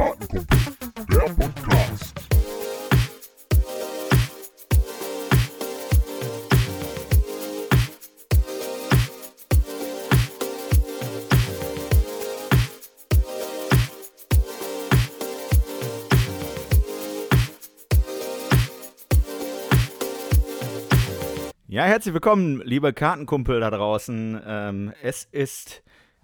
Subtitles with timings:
[0.00, 0.46] Kartenkumpel,
[1.10, 2.14] der Podcast.
[21.68, 24.40] Ja, herzlich willkommen, liebe Kartenkumpel da draußen.
[24.46, 25.82] Ähm, es ist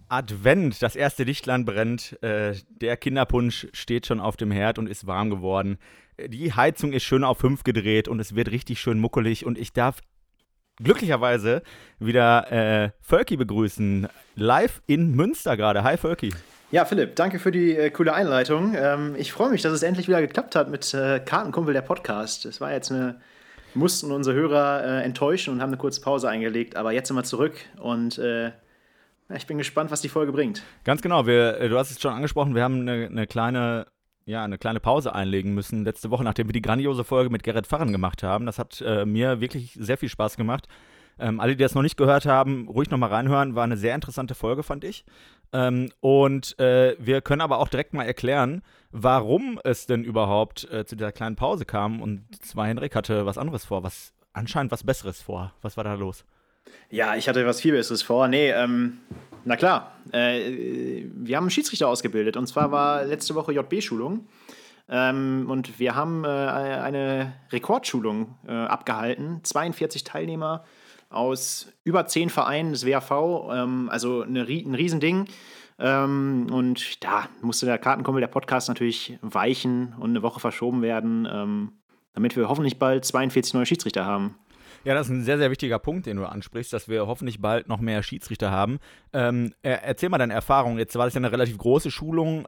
[0.08, 5.06] Advent, das erste Lichtlein brennt, äh, der Kinderpunsch steht schon auf dem Herd und ist
[5.06, 5.78] warm geworden.
[6.18, 9.72] Die Heizung ist schön auf 5 gedreht und es wird richtig schön muckelig und ich
[9.72, 10.00] darf
[10.76, 11.62] glücklicherweise
[11.98, 15.82] wieder äh, Völki begrüßen, live in Münster gerade.
[15.82, 16.32] Hi Völki.
[16.70, 18.74] Ja, Philipp, danke für die äh, coole Einleitung.
[18.76, 22.44] Ähm, ich freue mich, dass es endlich wieder geklappt hat mit äh, Kartenkumpel, der Podcast.
[22.44, 23.20] Es war jetzt eine,
[23.74, 27.24] mussten unsere Hörer äh, enttäuschen und haben eine kurze Pause eingelegt, aber jetzt sind wir
[27.24, 28.50] zurück und äh,
[29.34, 30.62] ich bin gespannt, was die Folge bringt.
[30.84, 33.86] Ganz genau, wir, äh, du hast es schon angesprochen, wir haben eine, eine kleine
[34.26, 37.66] ja, eine kleine Pause einlegen müssen letzte Woche, nachdem wir die grandiose Folge mit Gerrit
[37.68, 38.44] Farren gemacht haben.
[38.44, 40.66] Das hat äh, mir wirklich sehr viel Spaß gemacht.
[41.18, 43.54] Ähm, alle, die das noch nicht gehört haben, ruhig nochmal reinhören.
[43.54, 45.04] War eine sehr interessante Folge, fand ich.
[45.52, 50.84] Ähm, und äh, wir können aber auch direkt mal erklären, warum es denn überhaupt äh,
[50.84, 52.02] zu dieser kleinen Pause kam.
[52.02, 55.54] Und zwar Henrik hatte was anderes vor, was anscheinend was Besseres vor.
[55.62, 56.24] Was war da los?
[56.90, 58.28] Ja, ich hatte was viel Besseres vor.
[58.28, 58.98] Nee, ähm,
[59.44, 59.96] na klar.
[60.12, 64.26] Äh, wir haben einen Schiedsrichter ausgebildet und zwar war letzte Woche JB-Schulung.
[64.88, 69.40] Ähm, und wir haben äh, eine Rekordschulung äh, abgehalten.
[69.42, 70.64] 42 Teilnehmer
[71.10, 75.26] aus über 10 Vereinen des WAV, ähm, also eine, ein Riesending.
[75.78, 81.28] Ähm, und da musste der Kartenkumpel, der Podcast natürlich weichen und eine Woche verschoben werden,
[81.30, 81.72] ähm,
[82.14, 84.36] damit wir hoffentlich bald 42 neue Schiedsrichter haben.
[84.84, 87.68] Ja, das ist ein sehr, sehr wichtiger Punkt, den du ansprichst, dass wir hoffentlich bald
[87.68, 88.78] noch mehr Schiedsrichter haben.
[89.12, 90.78] Ähm, erzähl mal deine Erfahrung.
[90.78, 92.46] Jetzt war das ja eine relativ große Schulung.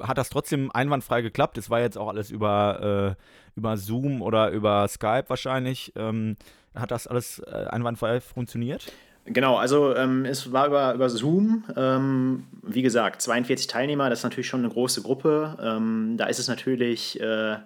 [0.00, 1.58] Hat das trotzdem einwandfrei geklappt?
[1.58, 5.92] Es war jetzt auch alles über, äh, über Zoom oder über Skype wahrscheinlich.
[5.96, 6.36] Ähm,
[6.74, 8.92] hat das alles äh, einwandfrei funktioniert?
[9.24, 11.64] Genau, also ähm, es war über, über Zoom.
[11.76, 15.56] Ähm, wie gesagt, 42 Teilnehmer, das ist natürlich schon eine große Gruppe.
[15.60, 17.20] Ähm, da ist es natürlich.
[17.20, 17.56] Äh,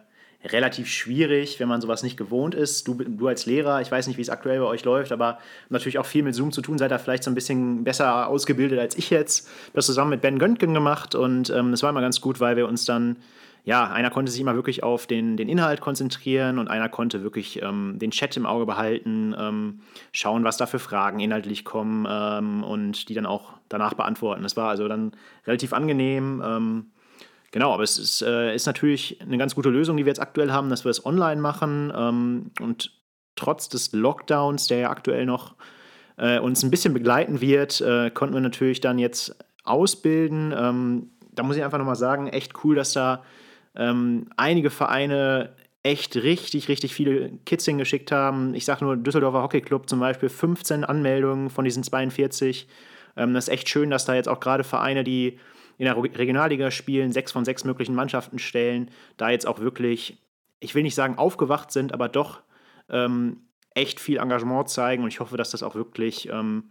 [0.44, 2.88] relativ schwierig, wenn man sowas nicht gewohnt ist.
[2.88, 5.98] Du, du als Lehrer, ich weiß nicht, wie es aktuell bei euch läuft, aber natürlich
[5.98, 8.96] auch viel mit Zoom zu tun, seid ihr vielleicht so ein bisschen besser ausgebildet als
[8.96, 9.48] ich jetzt.
[9.74, 12.66] Das zusammen mit Ben Göntgen gemacht und ähm, das war immer ganz gut, weil wir
[12.66, 13.16] uns dann,
[13.64, 17.60] ja, einer konnte sich immer wirklich auf den, den Inhalt konzentrieren und einer konnte wirklich
[17.62, 19.80] ähm, den Chat im Auge behalten, ähm,
[20.12, 24.42] schauen, was da für Fragen inhaltlich kommen ähm, und die dann auch danach beantworten.
[24.42, 25.12] Das war also dann
[25.46, 26.90] relativ angenehm.
[27.52, 30.52] Genau, aber es ist, äh, ist natürlich eine ganz gute Lösung, die wir jetzt aktuell
[30.52, 32.92] haben, dass wir es online machen ähm, und
[33.34, 35.56] trotz des Lockdowns, der ja aktuell noch
[36.16, 39.34] äh, uns ein bisschen begleiten wird, äh, konnten wir natürlich dann jetzt
[39.64, 40.54] ausbilden.
[40.56, 43.24] Ähm, da muss ich einfach nochmal sagen, echt cool, dass da
[43.74, 48.54] ähm, einige Vereine echt richtig, richtig viele Kids hingeschickt haben.
[48.54, 52.68] Ich sage nur Düsseldorfer Hockey Club zum Beispiel, 15 Anmeldungen von diesen 42.
[53.16, 55.38] Ähm, das ist echt schön, dass da jetzt auch gerade Vereine, die
[55.80, 60.18] in der Regionalliga spielen, sechs von sechs möglichen Mannschaften stellen, da jetzt auch wirklich,
[60.58, 62.42] ich will nicht sagen aufgewacht sind, aber doch
[62.90, 63.38] ähm,
[63.74, 66.64] echt viel Engagement zeigen und ich hoffe, dass das auch wirklich, ähm,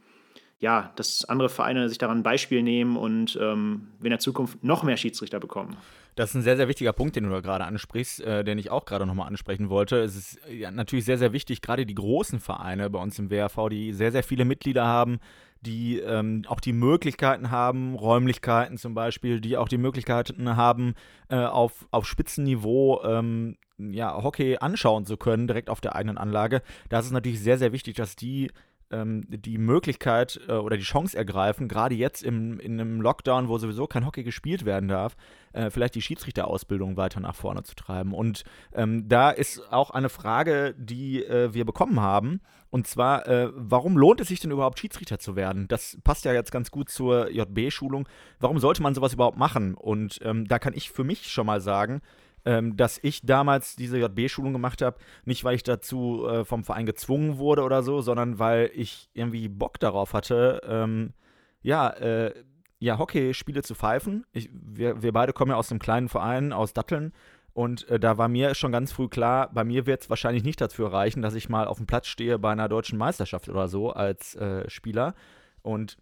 [0.60, 4.64] ja, dass andere Vereine sich daran ein Beispiel nehmen und ähm, wir in der Zukunft
[4.64, 5.76] noch mehr Schiedsrichter bekommen.
[6.14, 8.70] Das ist ein sehr, sehr wichtiger Punkt, den du da gerade ansprichst, äh, den ich
[8.70, 10.02] auch gerade nochmal ansprechen wollte.
[10.02, 13.70] Es ist ja, natürlich sehr, sehr wichtig, gerade die großen Vereine bei uns im WRV,
[13.72, 15.20] die sehr, sehr viele Mitglieder haben,
[15.62, 20.96] die ähm, auch die Möglichkeiten haben, Räumlichkeiten zum Beispiel, die auch die Möglichkeiten haben,
[21.30, 26.62] äh, auf, auf Spitzenniveau ähm, ja, Hockey anschauen zu können, direkt auf der eigenen Anlage.
[26.90, 28.52] Da ist es natürlich sehr, sehr wichtig, dass die
[28.92, 33.58] ähm, die Möglichkeit äh, oder die Chance ergreifen, gerade jetzt im, in einem Lockdown, wo
[33.58, 35.16] sowieso kein Hockey gespielt werden darf,
[35.54, 38.14] äh, vielleicht die Schiedsrichterausbildung weiter nach vorne zu treiben.
[38.14, 42.42] Und ähm, da ist auch eine Frage, die äh, wir bekommen haben.
[42.72, 45.68] Und zwar, äh, warum lohnt es sich denn überhaupt, Schiedsrichter zu werden?
[45.68, 48.08] Das passt ja jetzt ganz gut zur JB-Schulung.
[48.40, 49.74] Warum sollte man sowas überhaupt machen?
[49.74, 52.02] Und ähm, da kann ich für mich schon mal sagen,
[52.46, 56.86] ähm, dass ich damals diese JB-Schulung gemacht habe, nicht weil ich dazu äh, vom Verein
[56.86, 61.14] gezwungen wurde oder so, sondern weil ich irgendwie Bock darauf hatte, ähm,
[61.62, 62.34] ja, äh,
[62.80, 64.26] ja, Hockeyspiele zu pfeifen.
[64.32, 67.14] Ich, wir, wir beide kommen ja aus einem kleinen Verein, aus Datteln.
[67.54, 70.62] Und äh, da war mir schon ganz früh klar, bei mir wird es wahrscheinlich nicht
[70.62, 73.92] dazu reichen, dass ich mal auf dem Platz stehe bei einer deutschen Meisterschaft oder so
[73.92, 75.14] als äh, Spieler.
[75.62, 75.98] Und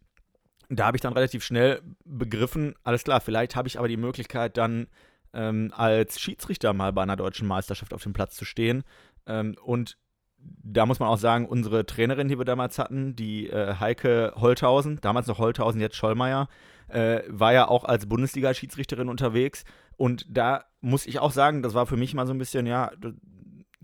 [0.70, 4.58] da habe ich dann relativ schnell begriffen, alles klar, vielleicht habe ich aber die Möglichkeit
[4.58, 4.88] dann
[5.34, 8.84] ähm, als Schiedsrichter mal bei einer deutschen Meisterschaft auf dem Platz zu stehen.
[9.26, 9.98] Ähm, und
[10.40, 15.00] da muss man auch sagen, unsere Trainerin, die wir damals hatten, die äh, Heike Holthausen,
[15.02, 16.48] damals noch Holthausen, jetzt Schollmeier,
[16.88, 19.66] äh, war ja auch als Bundesliga-Schiedsrichterin unterwegs.
[19.98, 22.92] Und da muss ich auch sagen, das war für mich mal so ein bisschen, ja,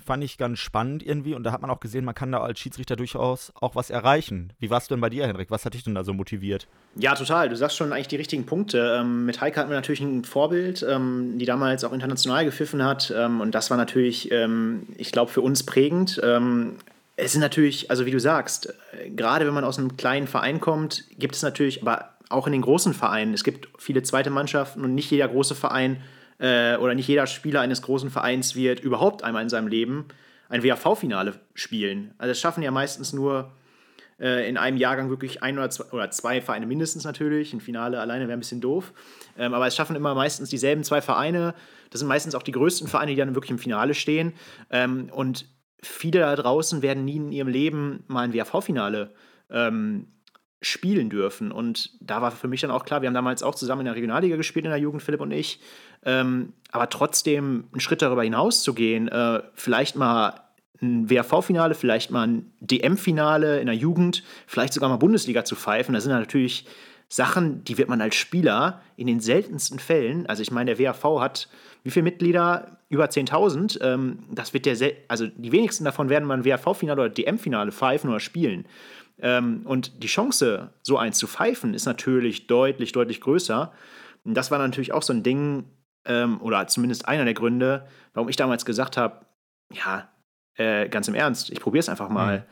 [0.03, 2.59] fand ich ganz spannend irgendwie und da hat man auch gesehen, man kann da als
[2.59, 4.53] Schiedsrichter durchaus auch was erreichen.
[4.59, 5.51] Wie warst du denn bei dir, Henrik?
[5.51, 6.67] Was hat dich denn da so motiviert?
[6.95, 7.49] Ja, total.
[7.49, 8.97] Du sagst schon eigentlich die richtigen Punkte.
[8.99, 13.13] Ähm, mit Heike hatten wir natürlich ein Vorbild, ähm, die damals auch international gepfiffen hat
[13.15, 16.19] ähm, und das war natürlich, ähm, ich glaube, für uns prägend.
[16.23, 16.77] Ähm,
[17.15, 20.59] es sind natürlich, also wie du sagst, äh, gerade wenn man aus einem kleinen Verein
[20.59, 24.83] kommt, gibt es natürlich, aber auch in den großen Vereinen, es gibt viele zweite Mannschaften
[24.83, 26.01] und nicht jeder große Verein
[26.43, 30.05] äh, oder nicht jeder Spieler eines großen Vereins wird überhaupt einmal in seinem Leben
[30.49, 32.13] ein WAV-Finale spielen.
[32.17, 33.53] Also das schaffen ja meistens nur
[34.19, 37.53] äh, in einem Jahrgang wirklich ein oder zwei, oder zwei, Vereine mindestens natürlich.
[37.53, 38.91] Ein Finale alleine wäre ein bisschen doof.
[39.37, 41.55] Ähm, aber es schaffen immer meistens dieselben zwei Vereine.
[41.91, 44.33] Das sind meistens auch die größten Vereine, die dann wirklich im Finale stehen.
[44.69, 45.45] Ähm, und
[45.81, 49.11] viele da draußen werden nie in ihrem Leben mal ein WAV-Finale
[49.49, 50.07] ähm,
[50.63, 51.51] spielen dürfen.
[51.51, 53.95] Und da war für mich dann auch klar, wir haben damals auch zusammen in der
[53.95, 55.59] Regionalliga gespielt in der Jugend, Philipp und ich.
[56.05, 60.41] Ähm, aber trotzdem einen Schritt darüber hinaus zu gehen, äh, vielleicht mal
[60.81, 65.93] ein WRV-Finale, vielleicht mal ein DM-Finale in der Jugend, vielleicht sogar mal Bundesliga zu pfeifen,
[65.93, 66.65] das sind natürlich
[67.07, 71.21] Sachen, die wird man als Spieler in den seltensten Fällen, also ich meine, der WRV
[71.21, 71.47] hat
[71.83, 72.77] wie viele Mitglieder?
[72.89, 73.81] Über 10.000.
[73.81, 74.77] Ähm, das wird der,
[75.07, 78.65] also die wenigsten davon werden mal ein WRV-Finale oder DM-Finale pfeifen oder spielen.
[79.19, 83.71] Ähm, und die Chance, so eins zu pfeifen, ist natürlich deutlich, deutlich größer.
[84.23, 85.65] Und das war natürlich auch so ein Ding,
[86.05, 89.25] ähm, oder zumindest einer der Gründe, warum ich damals gesagt habe,
[89.71, 90.09] ja,
[90.55, 92.39] äh, ganz im Ernst, ich probiere es einfach mal.
[92.39, 92.43] Mhm.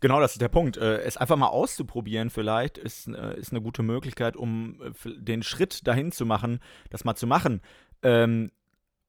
[0.00, 0.78] Genau, das ist der Punkt.
[0.78, 5.86] Äh, es einfach mal auszuprobieren, vielleicht, ist, äh, ist eine gute Möglichkeit, um den Schritt
[5.86, 7.60] dahin zu machen, das mal zu machen.
[8.02, 8.50] Ähm,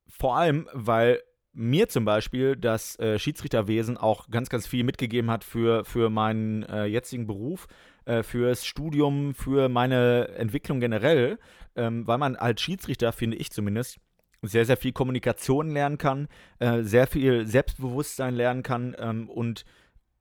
[0.10, 1.22] vor allem, weil
[1.54, 6.64] mir zum Beispiel das äh, Schiedsrichterwesen auch ganz, ganz viel mitgegeben hat für, für meinen
[6.64, 7.68] äh, jetzigen Beruf,
[8.06, 11.40] äh, fürs Studium, für meine Entwicklung generell,
[11.76, 14.00] ähm, weil man als Schiedsrichter, finde ich zumindest,
[14.42, 16.28] sehr, sehr viel Kommunikation lernen kann,
[16.60, 19.66] äh, sehr viel Selbstbewusstsein lernen kann ähm, und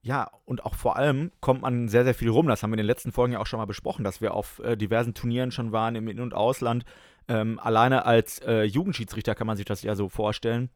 [0.03, 2.47] ja, und auch vor allem kommt man sehr, sehr viel rum.
[2.47, 4.57] Das haben wir in den letzten Folgen ja auch schon mal besprochen, dass wir auf
[4.63, 6.85] äh, diversen Turnieren schon waren im In- und Ausland.
[7.27, 10.71] Ähm, alleine als äh, Jugendschiedsrichter kann man sich das ja so vorstellen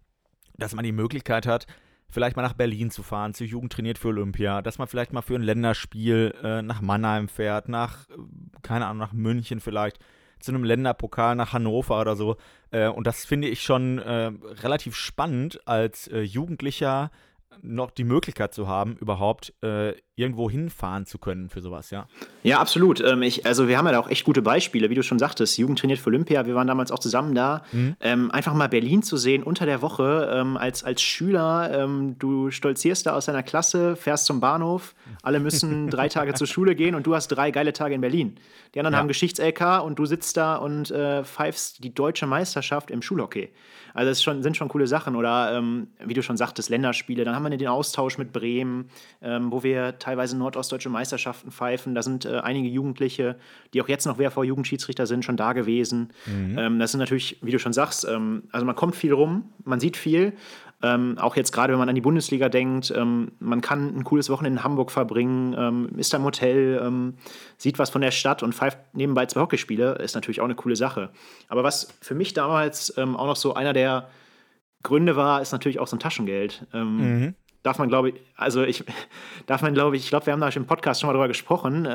[0.58, 1.68] dass man die Möglichkeit hat,
[2.10, 5.22] vielleicht mal nach Berlin zu fahren, zur Jugend trainiert für Olympia, dass man vielleicht mal
[5.22, 8.14] für ein Länderspiel äh, nach Mannheim fährt, nach, äh,
[8.62, 10.00] keine Ahnung, nach München vielleicht,
[10.40, 12.38] zu einem Länderpokal nach Hannover oder so.
[12.72, 14.32] Äh, und das finde ich schon äh,
[14.62, 17.12] relativ spannend als äh, Jugendlicher
[17.62, 22.08] noch die Möglichkeit zu haben, überhaupt äh, irgendwo hinfahren zu können für sowas, ja.
[22.42, 23.02] Ja, absolut.
[23.02, 25.58] Ähm, ich, also wir haben ja da auch echt gute Beispiele, wie du schon sagtest,
[25.58, 27.64] Jugend trainiert für Olympia, wir waren damals auch zusammen da.
[27.74, 27.98] Mhm.
[28.00, 32.50] Ähm, einfach mal Berlin zu sehen unter der Woche ähm, als, als Schüler, ähm, du
[32.50, 36.96] stolzierst da aus deiner Klasse, fährst zum Bahnhof, alle müssen drei Tage zur Schule gehen
[36.96, 38.38] und du hast drei geile Tage in Berlin.
[38.74, 39.00] Die anderen ja.
[39.00, 43.50] haben Geschichts-LK und du sitzt da und äh, pfeifst die deutsche Meisterschaft im Schulhockey.
[43.96, 45.16] Also das schon, sind schon coole Sachen.
[45.16, 47.24] Oder ähm, wie du schon sagtest, Länderspiele.
[47.24, 48.90] Dann haben wir den Austausch mit Bremen,
[49.22, 51.96] ähm, wo wir teilweise nordostdeutsche Meisterschaften pfeifen.
[51.96, 53.38] Da sind äh, einige Jugendliche,
[53.74, 56.10] die auch jetzt noch WRV-Jugendschiedsrichter sind, schon da gewesen.
[56.26, 56.58] Mhm.
[56.58, 59.80] Ähm, das sind natürlich, wie du schon sagst, ähm, also man kommt viel rum, man
[59.80, 60.34] sieht viel.
[60.84, 64.30] Ähm, auch jetzt gerade, wenn man an die Bundesliga denkt, ähm, man kann ein cooles
[64.30, 67.16] Wochenende in Hamburg verbringen, ähm, ist da im Hotel, ähm,
[67.58, 70.76] sieht was von der Stadt und pfeift nebenbei zwei Hockeyspiele, ist natürlich auch eine coole
[70.76, 71.12] Sache.
[71.48, 74.10] Aber was für mich damals ähm, auch noch so einer der
[74.84, 76.68] Gründe war, ist natürlich auch so ein Taschengeld.
[76.74, 77.36] Ähm, mhm.
[77.64, 78.84] Darf man, glaube ich, also ich,
[79.48, 81.30] darf man, glaube ich, ich glaube, wir haben da schon im Podcast schon mal drüber
[81.30, 81.88] gesprochen,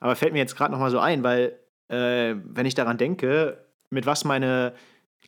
[0.00, 3.58] aber fällt mir jetzt gerade noch mal so ein, weil, äh, wenn ich daran denke,
[3.90, 4.72] mit was meine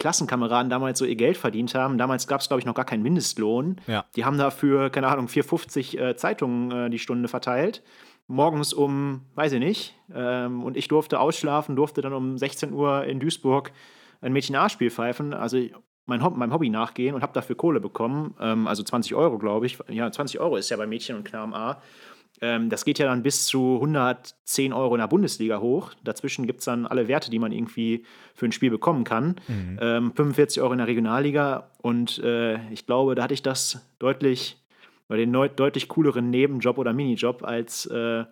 [0.00, 1.98] Klassenkameraden damals so ihr Geld verdient haben.
[1.98, 3.76] Damals gab es, glaube ich, noch gar keinen Mindestlohn.
[3.86, 4.04] Ja.
[4.16, 7.82] Die haben dafür, keine Ahnung, 4,50 äh, Zeitungen äh, die Stunde verteilt.
[8.26, 9.94] Morgens um, weiß ich nicht.
[10.12, 13.72] Ähm, und ich durfte ausschlafen, durfte dann um 16 Uhr in Duisburg
[14.20, 15.34] ein Mädchen-A-Spiel pfeifen.
[15.34, 15.58] Also
[16.06, 18.34] mein Hob meinem Hobby nachgehen und habe dafür Kohle bekommen.
[18.40, 19.78] Ähm, also 20 Euro, glaube ich.
[19.88, 21.80] Ja, 20 Euro ist ja bei Mädchen und Knaben A.
[22.40, 25.92] Ähm, das geht ja dann bis zu 110 Euro in der Bundesliga hoch.
[26.04, 28.04] Dazwischen gibt es dann alle Werte, die man irgendwie
[28.34, 29.36] für ein Spiel bekommen kann.
[29.48, 29.78] Mhm.
[29.80, 31.70] Ähm, 45 Euro in der Regionalliga.
[31.82, 34.56] Und äh, ich glaube, da hatte ich das deutlich,
[35.08, 38.24] oder den deutlich cooleren Nebenjob oder Minijob als äh,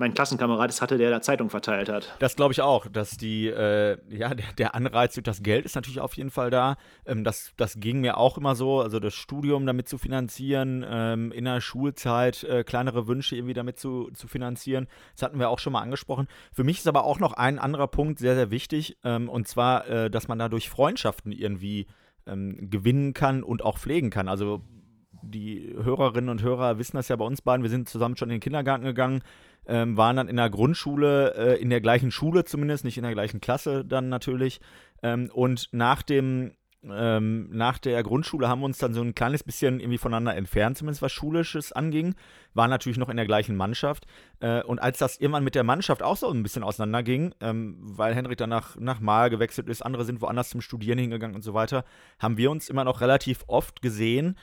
[0.00, 2.16] mein Klassenkamerad es hatte, der da Zeitung verteilt hat.
[2.18, 5.76] Das glaube ich auch, dass die, äh, ja, der, der, Anreiz durch das Geld ist
[5.76, 6.76] natürlich auf jeden Fall da.
[7.06, 11.30] Ähm, das, das ging mir auch immer so, also das Studium damit zu finanzieren, ähm,
[11.32, 14.88] in der Schulzeit äh, kleinere Wünsche irgendwie damit zu, zu finanzieren.
[15.14, 16.26] Das hatten wir auch schon mal angesprochen.
[16.52, 19.86] Für mich ist aber auch noch ein anderer Punkt sehr, sehr wichtig, ähm, und zwar,
[19.86, 21.86] äh, dass man dadurch Freundschaften irgendwie
[22.26, 24.28] ähm, gewinnen kann und auch pflegen kann.
[24.28, 24.62] Also
[25.22, 27.62] die Hörerinnen und Hörer wissen das ja bei uns beiden.
[27.62, 29.22] Wir sind zusammen schon in den Kindergarten gegangen,
[29.66, 33.12] ähm, waren dann in der Grundschule, äh, in der gleichen Schule zumindest, nicht in der
[33.12, 34.60] gleichen Klasse dann natürlich.
[35.02, 39.42] Ähm, und nach dem ähm, nach der Grundschule haben wir uns dann so ein kleines
[39.42, 42.14] bisschen irgendwie voneinander entfernt, zumindest was Schulisches anging.
[42.54, 44.06] Waren natürlich noch in der gleichen Mannschaft.
[44.40, 48.14] Äh, und als das irgendwann mit der Mannschaft auch so ein bisschen auseinanderging, ähm, weil
[48.14, 51.52] Henrik dann nach, nach Mal gewechselt ist, andere sind woanders zum Studieren hingegangen und so
[51.52, 51.84] weiter,
[52.18, 54.36] haben wir uns immer noch relativ oft gesehen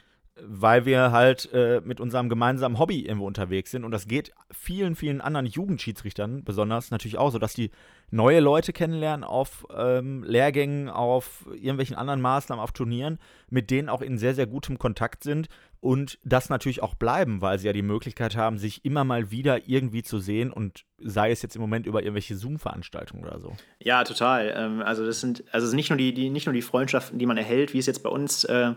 [0.44, 3.84] weil wir halt äh, mit unserem gemeinsamen Hobby irgendwo unterwegs sind.
[3.84, 7.72] Und das geht vielen, vielen anderen Jugendschiedsrichtern besonders natürlich auch so, dass die
[8.10, 14.02] neue Leute kennenlernen auf ähm, Lehrgängen, auf irgendwelchen anderen Maßnahmen, auf Turnieren, mit denen auch
[14.02, 17.82] in sehr, sehr gutem Kontakt sind und das natürlich auch bleiben, weil sie ja die
[17.82, 21.86] Möglichkeit haben, sich immer mal wieder irgendwie zu sehen und sei es jetzt im Moment
[21.86, 23.56] über irgendwelche Zoom-Veranstaltungen oder so.
[23.80, 24.54] Ja, total.
[24.58, 27.38] Ähm, also das sind also nicht nur die, die, nicht nur die Freundschaften, die man
[27.38, 28.74] erhält, wie es jetzt bei uns äh,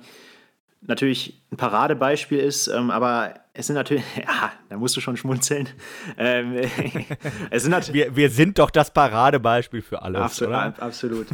[0.83, 5.69] natürlich ein Paradebeispiel ist, ähm, aber es sind natürlich, ja, da musst du schon schmunzeln.
[6.17, 6.57] Ähm,
[7.51, 10.21] es sind wir, wir sind doch das Paradebeispiel für alles.
[10.21, 10.55] Absolut.
[10.55, 10.75] Oder?
[10.79, 11.27] absolut.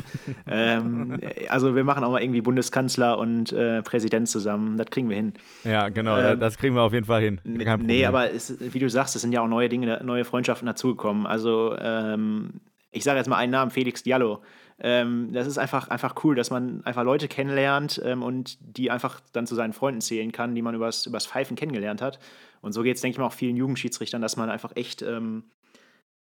[0.48, 5.16] ähm, also wir machen auch mal irgendwie Bundeskanzler und äh, Präsident zusammen, das kriegen wir
[5.16, 5.34] hin.
[5.64, 7.40] Ja, genau, ähm, das kriegen wir auf jeden Fall hin.
[7.44, 11.26] nee, aber es, wie du sagst, es sind ja auch neue Dinge, neue Freundschaften dazugekommen.
[11.26, 12.60] Also ähm,
[12.90, 14.42] ich sage jetzt mal einen Namen, Felix Diallo.
[14.78, 19.20] Ähm, das ist einfach, einfach cool, dass man einfach Leute kennenlernt ähm, und die einfach
[19.32, 22.18] dann zu seinen Freunden zählen kann, die man übers, übers Pfeifen kennengelernt hat.
[22.60, 25.44] Und so geht es, denke ich mal, auch vielen Jugendschiedsrichtern, dass man einfach echt, ähm,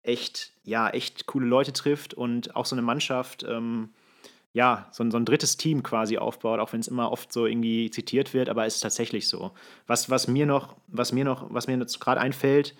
[0.02, 3.90] echt, ja, echt coole Leute trifft und auch so eine Mannschaft, ähm,
[4.52, 7.46] ja, so ein, so ein drittes Team quasi aufbaut, auch wenn es immer oft so
[7.46, 9.52] irgendwie zitiert wird, aber es ist tatsächlich so.
[9.86, 12.76] Was, was mir noch, was mir noch, was mir gerade einfällt,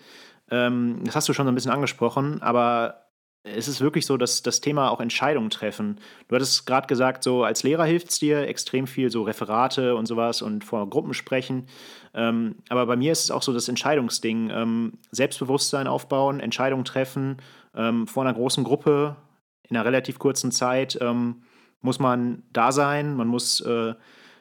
[0.50, 3.09] ähm, das hast du schon so ein bisschen angesprochen, aber
[3.42, 5.98] es ist wirklich so, dass das Thema auch Entscheidungen treffen.
[6.28, 10.06] Du hattest gerade gesagt, so als Lehrer hilft es dir extrem viel, so Referate und
[10.06, 11.66] sowas und vor Gruppen sprechen.
[12.12, 14.50] Ähm, aber bei mir ist es auch so das Entscheidungsding.
[14.50, 17.38] Ähm, Selbstbewusstsein aufbauen, Entscheidungen treffen,
[17.74, 19.16] ähm, vor einer großen Gruppe
[19.62, 21.42] in einer relativ kurzen Zeit ähm,
[21.80, 23.16] muss man da sein.
[23.16, 23.94] Man muss, äh,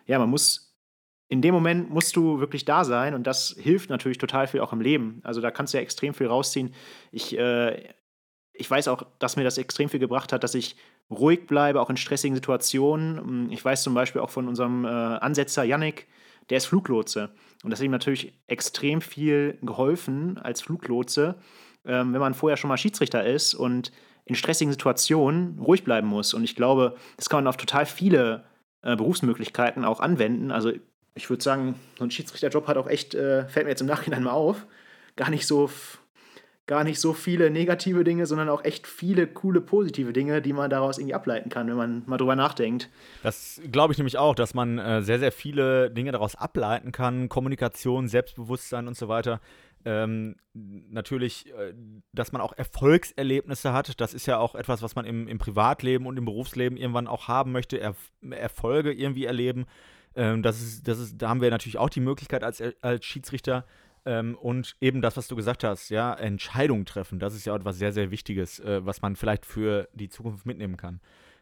[0.08, 0.70] ja, man muss
[1.30, 4.74] in dem Moment musst du wirklich da sein und das hilft natürlich total viel auch
[4.74, 5.22] im Leben.
[5.24, 6.74] Also da kannst du ja extrem viel rausziehen.
[7.12, 7.94] Ich äh,
[8.60, 10.76] ich weiß auch, dass mir das extrem viel gebracht hat, dass ich
[11.10, 13.18] ruhig bleibe, auch in stressigen Situationen.
[13.18, 16.08] Hm, ich weiß zum Beispiel auch von unserem äh, Ansetzer Yannick,
[16.50, 17.30] der ist Fluglotse.
[17.64, 21.36] Und das hat ihm natürlich extrem viel geholfen als Fluglotse,
[21.86, 23.92] ähm, wenn man vorher schon mal Schiedsrichter ist und
[24.26, 26.34] in stressigen Situationen ruhig bleiben muss.
[26.34, 28.44] Und ich glaube, das kann man auf total viele
[28.82, 30.52] äh, Berufsmöglichkeiten auch anwenden.
[30.52, 30.74] Also
[31.16, 34.24] ich würde sagen, so ein Schiedsrichterjob hat auch echt, äh, fällt mir jetzt im Nachhinein
[34.24, 34.68] mal auf,
[35.16, 35.70] gar nicht so
[36.70, 40.70] gar nicht so viele negative Dinge, sondern auch echt viele coole positive Dinge, die man
[40.70, 42.90] daraus irgendwie ableiten kann, wenn man mal drüber nachdenkt.
[43.24, 47.28] Das glaube ich nämlich auch, dass man äh, sehr, sehr viele Dinge daraus ableiten kann.
[47.28, 49.42] Kommunikation, Selbstbewusstsein und so weiter.
[49.84, 51.74] Ähm, natürlich, äh,
[52.14, 54.00] dass man auch Erfolgserlebnisse hat.
[54.00, 57.28] Das ist ja auch etwas, was man im, im Privatleben und im Berufsleben irgendwann auch
[57.28, 57.80] haben möchte.
[57.80, 57.96] Er
[58.30, 59.66] Erfolge irgendwie erleben.
[60.16, 63.66] Ähm, das ist, das ist, da haben wir natürlich auch die Möglichkeit als, als Schiedsrichter,
[64.06, 67.78] ähm, und eben das, was du gesagt hast, ja, Entscheidungen treffen, das ist ja etwas
[67.78, 71.02] sehr, sehr Wichtiges, äh, was man vielleicht für die Zukunft mitnehmen kann.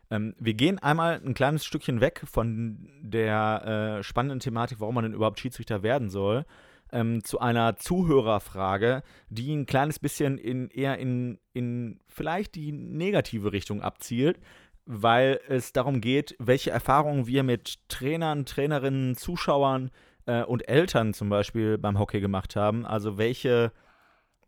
[0.09, 5.03] Ähm, wir gehen einmal ein kleines Stückchen weg von der äh, spannenden Thematik, warum man
[5.03, 6.45] denn überhaupt Schiedsrichter werden soll,
[6.91, 13.51] ähm, zu einer Zuhörerfrage, die ein kleines bisschen in, eher in, in vielleicht die negative
[13.51, 14.39] Richtung abzielt,
[14.85, 20.06] weil es darum geht, welche Erfahrungen wir mit Trainern, Trainerinnen, Zuschauern, äh,
[20.47, 22.85] und Eltern zum Beispiel beim Hockey gemacht haben.
[22.85, 23.71] Also welche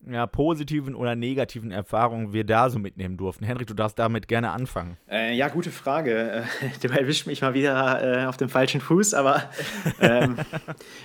[0.08, 3.44] ja, positiven oder negativen Erfahrungen wir da so mitnehmen durften.
[3.44, 4.98] Henrik, du darfst damit gerne anfangen.
[5.10, 6.46] Äh, ja, gute Frage.
[6.62, 9.44] Äh, du erwischt mich mal wieder äh, auf dem falschen Fuß, aber
[10.00, 10.38] ähm,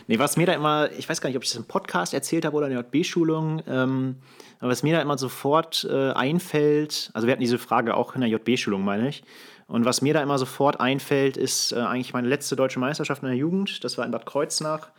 [0.06, 2.44] nee, was mir da immer, ich weiß gar nicht, ob ich das im Podcast erzählt
[2.44, 4.16] habe oder in der JB-Schulung, ähm,
[4.60, 8.20] aber was mir da immer sofort äh, einfällt, also wir hatten diese Frage auch in
[8.20, 9.24] der JB-Schulung, meine ich,
[9.66, 13.28] und was mir da immer sofort einfällt, ist äh, eigentlich meine letzte deutsche Meisterschaft in
[13.28, 13.82] der Jugend.
[13.84, 14.90] Das war in Bad Kreuznach.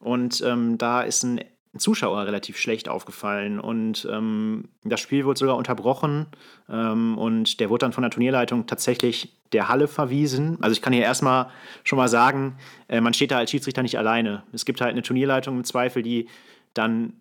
[0.00, 1.40] Und ähm, da ist ein
[1.76, 3.60] Zuschauer relativ schlecht aufgefallen.
[3.60, 6.26] Und ähm, das Spiel wurde sogar unterbrochen.
[6.68, 10.58] Ähm, und der wurde dann von der Turnierleitung tatsächlich der Halle verwiesen.
[10.60, 11.50] Also ich kann hier erstmal
[11.84, 12.56] schon mal sagen,
[12.88, 14.42] äh, man steht da als Schiedsrichter nicht alleine.
[14.52, 16.28] Es gibt halt eine Turnierleitung im Zweifel, die
[16.74, 17.14] dann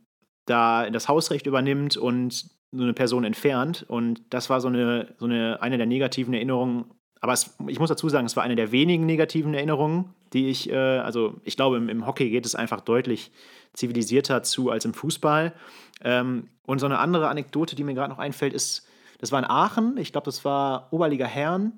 [0.46, 3.86] da das Hausrecht übernimmt und so eine Person entfernt.
[3.88, 6.86] Und das war so eine, so eine, eine der negativen Erinnerungen.
[7.22, 10.70] Aber es, ich muss dazu sagen, es war eine der wenigen negativen Erinnerungen, die ich,
[10.70, 13.32] äh, also ich glaube, im, im, Hockey geht es einfach deutlich
[13.74, 15.54] zivilisierter zu als im Fußball.
[16.02, 18.88] Ähm, und so eine andere Anekdote, die mir gerade noch einfällt, ist,
[19.20, 21.74] das war in Aachen, ich glaube, das war Oberliga Herren.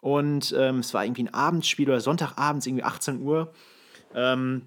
[0.00, 3.52] Und ähm, es war irgendwie ein Abendspiel oder Sonntagabends, irgendwie 18 Uhr.
[4.14, 4.62] Ähm,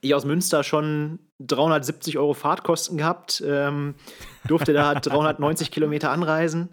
[0.00, 3.94] ich aus Münster schon 370 Euro Fahrtkosten gehabt, ähm,
[4.46, 6.70] durfte da 390 Kilometer anreisen,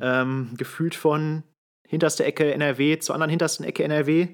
[0.00, 1.42] ähm, gefühlt von
[1.86, 4.28] hinterster Ecke NRW zur anderen hintersten Ecke NRW.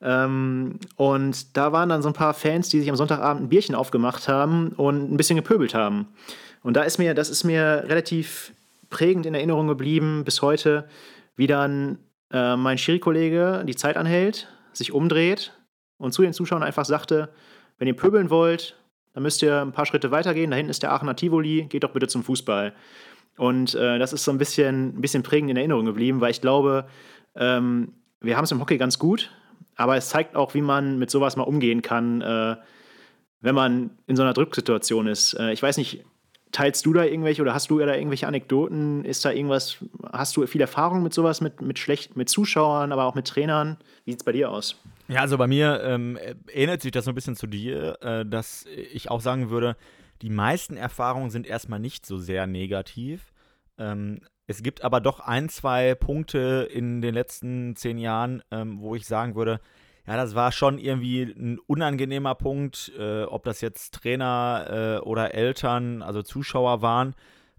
[0.00, 3.74] Ähm, und da waren dann so ein paar Fans, die sich am Sonntagabend ein Bierchen
[3.74, 6.08] aufgemacht haben und ein bisschen gepöbelt haben.
[6.62, 8.52] Und da ist mir, das ist mir relativ
[8.90, 10.88] prägend in Erinnerung geblieben bis heute,
[11.36, 11.98] wie dann
[12.32, 15.52] äh, mein Schiri-Kollege die Zeit anhält, sich umdreht
[15.98, 17.30] und zu den Zuschauern einfach sagte,
[17.78, 18.76] wenn ihr pöbeln wollt,
[19.12, 20.50] dann müsst ihr ein paar Schritte weitergehen.
[20.50, 22.74] Da hinten ist der Aachener Tivoli, geht doch bitte zum Fußball.
[23.36, 26.40] Und äh, das ist so ein bisschen, ein bisschen prägend in Erinnerung geblieben, weil ich
[26.40, 26.86] glaube,
[27.34, 29.30] ähm, wir haben es im Hockey ganz gut,
[29.74, 32.56] aber es zeigt auch, wie man mit sowas mal umgehen kann, äh,
[33.40, 35.34] wenn man in so einer Drucksituation ist.
[35.34, 36.04] Äh, ich weiß nicht,
[36.52, 39.04] teilst du da irgendwelche oder hast du da irgendwelche Anekdoten?
[39.04, 39.78] Ist da irgendwas,
[40.12, 43.76] hast du viel Erfahrung mit sowas, mit, mit schlecht, mit Zuschauern, aber auch mit Trainern?
[44.04, 44.76] Wie sieht es bei dir aus?
[45.08, 46.18] Ja, also bei mir ähm,
[46.52, 49.76] ähnelt sich das so ein bisschen zu dir, äh, dass ich auch sagen würde,
[50.22, 53.32] die meisten Erfahrungen sind erstmal nicht so sehr negativ.
[53.78, 58.94] Ähm, es gibt aber doch ein, zwei Punkte in den letzten zehn Jahren, ähm, wo
[58.94, 59.60] ich sagen würde,
[60.06, 65.34] ja, das war schon irgendwie ein unangenehmer Punkt, äh, ob das jetzt Trainer äh, oder
[65.34, 67.14] Eltern, also Zuschauer waren.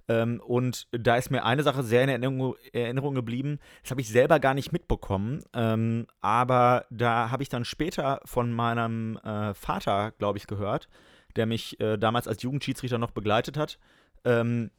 [0.07, 3.59] Ähm, und da ist mir eine Sache sehr in Erinnerung, Erinnerung geblieben.
[3.81, 5.43] Das habe ich selber gar nicht mitbekommen.
[5.53, 10.87] Ähm, aber da habe ich dann später von meinem äh, Vater, glaube ich, gehört,
[11.35, 13.77] der mich äh, damals als Jugendschiedsrichter noch begleitet hat.
[14.23, 14.71] Ähm,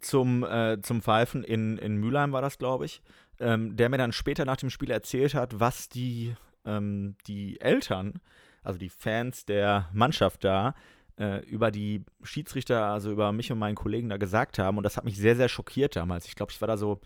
[0.00, 3.02] zum, äh, zum Pfeifen in, in Mülheim war das, glaube ich,
[3.40, 6.34] ähm, der mir dann später nach dem Spiel erzählt hat, was die,
[6.64, 8.20] ähm, die Eltern,
[8.62, 10.74] also die Fans der Mannschaft da,
[11.18, 14.78] äh, über die Schiedsrichter, also über mich und meinen Kollegen da gesagt haben.
[14.78, 16.26] Und das hat mich sehr, sehr schockiert damals.
[16.26, 17.00] Ich glaube, ich war da so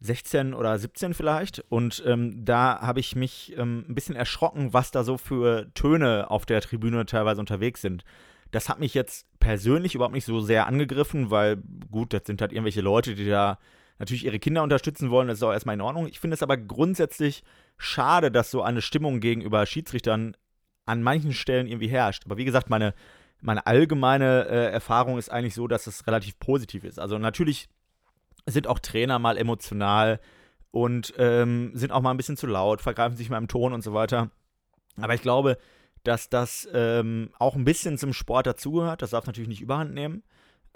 [0.00, 1.64] 16 oder 17 vielleicht.
[1.68, 6.30] Und ähm, da habe ich mich ähm, ein bisschen erschrocken, was da so für Töne
[6.30, 8.04] auf der Tribüne teilweise unterwegs sind.
[8.50, 11.56] Das hat mich jetzt persönlich überhaupt nicht so sehr angegriffen, weil
[11.90, 13.58] gut, das sind halt irgendwelche Leute, die da
[13.98, 16.06] natürlich ihre Kinder unterstützen wollen, das ist auch erstmal in Ordnung.
[16.06, 17.42] Ich finde es aber grundsätzlich
[17.78, 20.36] schade, dass so eine Stimmung gegenüber Schiedsrichtern
[20.84, 22.24] an manchen Stellen irgendwie herrscht.
[22.26, 22.94] Aber wie gesagt, meine,
[23.40, 26.98] meine allgemeine äh, Erfahrung ist eigentlich so, dass es relativ positiv ist.
[26.98, 27.68] Also natürlich
[28.46, 30.20] sind auch Trainer mal emotional
[30.70, 33.82] und ähm, sind auch mal ein bisschen zu laut, vergreifen sich mal im Ton und
[33.82, 34.30] so weiter.
[35.00, 35.58] Aber ich glaube,
[36.04, 39.02] dass das ähm, auch ein bisschen zum Sport dazugehört.
[39.02, 40.22] Das darf natürlich nicht überhand nehmen.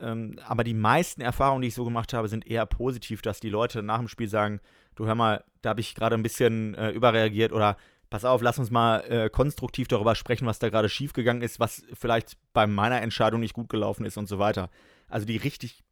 [0.00, 3.48] Ähm, aber die meisten Erfahrungen, die ich so gemacht habe, sind eher positiv, dass die
[3.50, 4.60] Leute nach dem Spiel sagen,
[4.94, 7.76] du hör mal, da habe ich gerade ein bisschen äh, überreagiert oder
[8.08, 11.82] pass auf, lass uns mal äh, konstruktiv darüber sprechen, was da gerade schiefgegangen ist, was
[11.94, 14.70] vielleicht bei meiner Entscheidung nicht gut gelaufen ist und so weiter.
[15.08, 15.82] Also die richtig,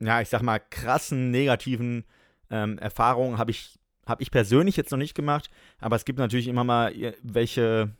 [0.00, 2.04] ja, ich sag mal, krassen negativen
[2.50, 6.48] ähm, Erfahrungen habe ich, hab ich persönlich jetzt noch nicht gemacht, aber es gibt natürlich
[6.48, 7.90] immer mal welche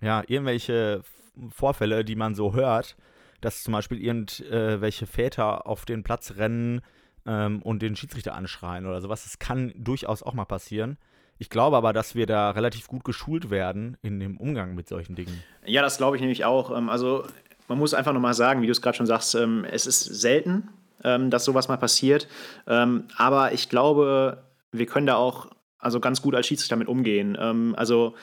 [0.00, 1.02] ja, irgendwelche
[1.50, 2.96] Vorfälle, die man so hört,
[3.40, 6.80] dass zum Beispiel irgendwelche Väter auf den Platz rennen
[7.26, 9.24] ähm, und den Schiedsrichter anschreien oder sowas.
[9.24, 10.96] Das kann durchaus auch mal passieren.
[11.38, 15.16] Ich glaube aber, dass wir da relativ gut geschult werden in dem Umgang mit solchen
[15.16, 15.42] Dingen.
[15.66, 16.76] Ja, das glaube ich nämlich auch.
[16.76, 17.26] Ähm, also
[17.68, 20.68] man muss einfach nochmal sagen, wie du es gerade schon sagst, ähm, es ist selten,
[21.04, 22.28] ähm, dass sowas mal passiert.
[22.64, 27.36] Aber ich glaube, wir können da auch also ganz gut als Schiedsrichter damit umgehen.
[27.76, 28.14] Also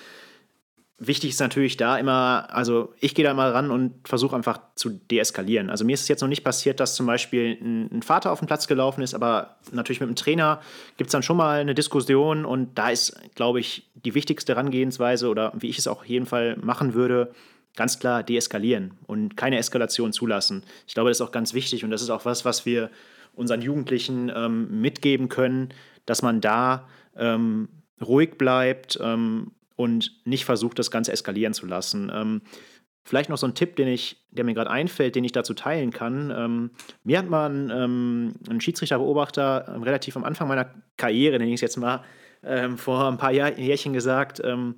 [1.07, 4.89] wichtig ist natürlich da immer, also ich gehe da mal ran und versuche einfach zu
[4.89, 5.69] deeskalieren.
[5.69, 8.39] Also mir ist es jetzt noch nicht passiert, dass zum Beispiel ein, ein Vater auf
[8.39, 10.61] den Platz gelaufen ist, aber natürlich mit dem Trainer
[10.97, 15.29] gibt es dann schon mal eine Diskussion und da ist, glaube ich, die wichtigste Herangehensweise
[15.29, 17.33] oder wie ich es auch auf jeden Fall machen würde,
[17.75, 20.63] ganz klar deeskalieren und keine Eskalation zulassen.
[20.87, 22.89] Ich glaube, das ist auch ganz wichtig und das ist auch was, was wir
[23.35, 25.69] unseren Jugendlichen ähm, mitgeben können,
[26.05, 26.87] dass man da
[27.17, 27.69] ähm,
[28.01, 29.51] ruhig bleibt ähm,
[29.83, 32.09] und nicht versucht, das Ganze eskalieren zu lassen.
[32.13, 32.41] Ähm,
[33.03, 35.91] vielleicht noch so ein Tipp, den ich, der mir gerade einfällt, den ich dazu teilen
[35.91, 36.31] kann.
[36.35, 36.71] Ähm,
[37.03, 41.55] mir hat mal ein, ähm, ein Schiedsrichterbeobachter ähm, relativ am Anfang meiner Karriere, nenne ich
[41.55, 42.01] es jetzt mal,
[42.43, 44.75] ähm, vor ein paar Jahr, Jährchen gesagt, ähm,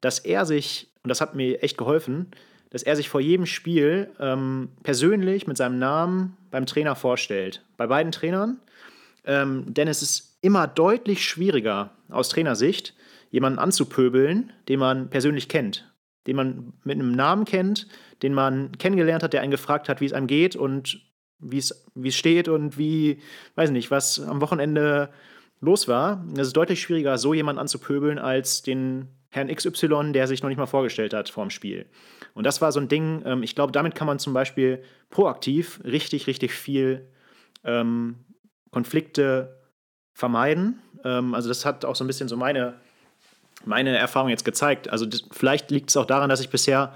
[0.00, 2.32] dass er sich, und das hat mir echt geholfen,
[2.70, 4.10] dass er sich vor jedem Spiel
[4.82, 7.62] persönlich mit seinem Namen beim Trainer vorstellt.
[7.76, 8.60] Bei beiden Trainern.
[9.26, 12.94] denn es ist immer deutlich schwieriger aus Trainersicht,
[13.32, 15.90] jemanden anzupöbeln, den man persönlich kennt,
[16.28, 17.88] den man mit einem Namen kennt,
[18.22, 21.00] den man kennengelernt hat, der einen gefragt hat, wie es einem geht und
[21.40, 23.18] wie es, steht und wie,
[23.56, 25.08] weiß nicht, was am Wochenende
[25.60, 26.24] los war.
[26.34, 30.58] Es ist deutlich schwieriger, so jemanden anzupöbeln, als den Herrn XY, der sich noch nicht
[30.58, 31.86] mal vorgestellt hat vor dem Spiel.
[32.34, 35.80] Und das war so ein Ding, ähm, ich glaube, damit kann man zum Beispiel proaktiv
[35.84, 37.08] richtig, richtig viel
[37.64, 38.16] ähm,
[38.70, 39.58] Konflikte
[40.12, 40.80] vermeiden.
[41.02, 42.74] Ähm, also das hat auch so ein bisschen so meine
[43.66, 44.88] meine Erfahrung jetzt gezeigt.
[44.88, 46.94] Also vielleicht liegt es auch daran, dass ich bisher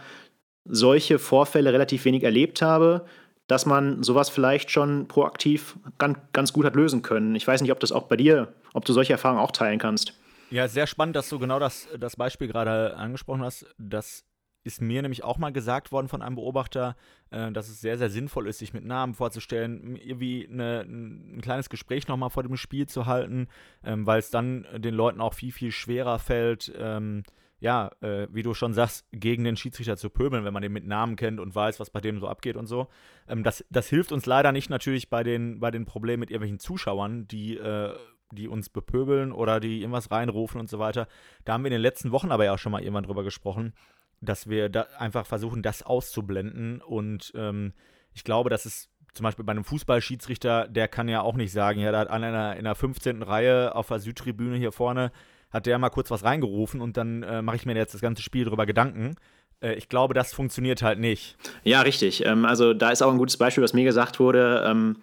[0.64, 3.06] solche Vorfälle relativ wenig erlebt habe,
[3.46, 7.34] dass man sowas vielleicht schon proaktiv ganz, ganz gut hat lösen können.
[7.36, 10.14] Ich weiß nicht, ob das auch bei dir, ob du solche Erfahrungen auch teilen kannst.
[10.50, 13.66] Ja, sehr spannend, dass du genau das, das Beispiel gerade angesprochen hast.
[13.78, 14.24] Das
[14.66, 16.96] ist mir nämlich auch mal gesagt worden von einem Beobachter,
[17.30, 21.70] äh, dass es sehr, sehr sinnvoll ist, sich mit Namen vorzustellen, irgendwie eine, ein kleines
[21.70, 23.48] Gespräch nochmal vor dem Spiel zu halten,
[23.84, 27.22] ähm, weil es dann den Leuten auch viel, viel schwerer fällt, ähm,
[27.58, 30.86] ja, äh, wie du schon sagst, gegen den Schiedsrichter zu pöbeln, wenn man den mit
[30.86, 32.88] Namen kennt und weiß, was bei dem so abgeht und so.
[33.28, 36.58] Ähm, das, das hilft uns leider nicht natürlich bei den, bei den Problemen mit irgendwelchen
[36.58, 37.94] Zuschauern, die, äh,
[38.32, 41.08] die uns bepöbeln oder die irgendwas reinrufen und so weiter.
[41.44, 43.72] Da haben wir in den letzten Wochen aber ja auch schon mal irgendwann drüber gesprochen,
[44.20, 46.80] dass wir da einfach versuchen, das auszublenden.
[46.80, 47.72] Und ähm,
[48.14, 51.80] ich glaube, dass es zum Beispiel bei einem Fußballschiedsrichter, der kann ja auch nicht sagen,
[51.80, 53.22] ja, da hat einer in der 15.
[53.22, 55.10] Reihe auf der Südtribüne hier vorne
[55.50, 58.22] hat der mal kurz was reingerufen und dann äh, mache ich mir jetzt das ganze
[58.22, 59.16] Spiel darüber Gedanken.
[59.60, 61.36] Äh, ich glaube, das funktioniert halt nicht.
[61.64, 62.24] Ja, richtig.
[62.24, 64.64] Ähm, also da ist auch ein gutes Beispiel, was mir gesagt wurde.
[64.66, 64.98] Ähm,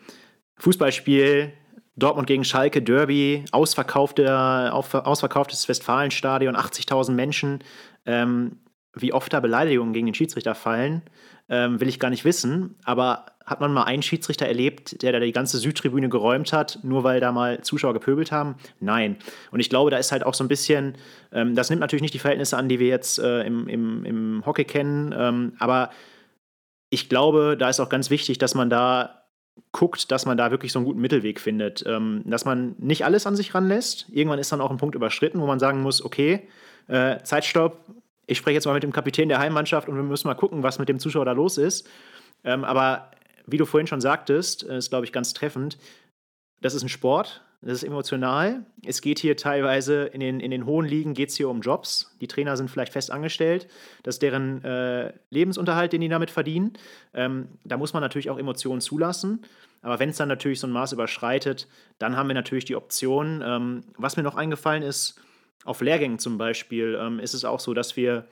[0.58, 1.54] Fußballspiel,
[1.96, 7.64] Dortmund gegen Schalke, Derby, ausverkaufte, ausverkauftes Westfalenstadion, 80.000 Menschen.
[8.06, 8.60] Ähm,
[8.96, 11.02] wie oft da Beleidigungen gegen den Schiedsrichter fallen,
[11.50, 12.76] ähm, will ich gar nicht wissen.
[12.84, 17.04] Aber hat man mal einen Schiedsrichter erlebt, der da die ganze Südtribüne geräumt hat, nur
[17.04, 18.56] weil da mal Zuschauer gepöbelt haben?
[18.80, 19.18] Nein.
[19.52, 20.96] Und ich glaube, da ist halt auch so ein bisschen,
[21.32, 24.44] ähm, das nimmt natürlich nicht die Verhältnisse an, die wir jetzt äh, im, im, im
[24.46, 25.90] Hockey kennen, ähm, aber
[26.90, 29.24] ich glaube, da ist auch ganz wichtig, dass man da
[29.72, 31.84] guckt, dass man da wirklich so einen guten Mittelweg findet.
[31.88, 34.08] Ähm, dass man nicht alles an sich ranlässt.
[34.12, 36.48] Irgendwann ist dann auch ein Punkt überschritten, wo man sagen muss, okay,
[36.88, 37.80] äh, Zeitstopp,
[38.26, 40.80] ich spreche jetzt mal mit dem Kapitän der Heimmannschaft und wir müssen mal gucken, was
[40.80, 41.88] mit dem Zuschauer da los ist.
[42.44, 43.12] Ähm, aber
[43.46, 45.78] wie du vorhin schon sagtest, äh, ist, glaube ich, ganz treffend.
[46.62, 48.66] Das ist ein Sport, das ist emotional.
[48.86, 52.16] Es geht hier teilweise in den, in den hohen Ligen geht es hier um Jobs.
[52.20, 53.68] Die Trainer sind vielleicht fest angestellt.
[54.04, 56.74] Das ist deren äh, Lebensunterhalt, den die damit verdienen.
[57.14, 59.46] Ähm, da muss man natürlich auch Emotionen zulassen.
[59.82, 61.68] Aber wenn es dann natürlich so ein Maß überschreitet,
[62.00, 63.42] dann haben wir natürlich die Option.
[63.46, 65.20] Ähm, was mir noch eingefallen ist,
[65.66, 68.26] auf Lehrgängen zum Beispiel, ähm, ist es auch so, dass wir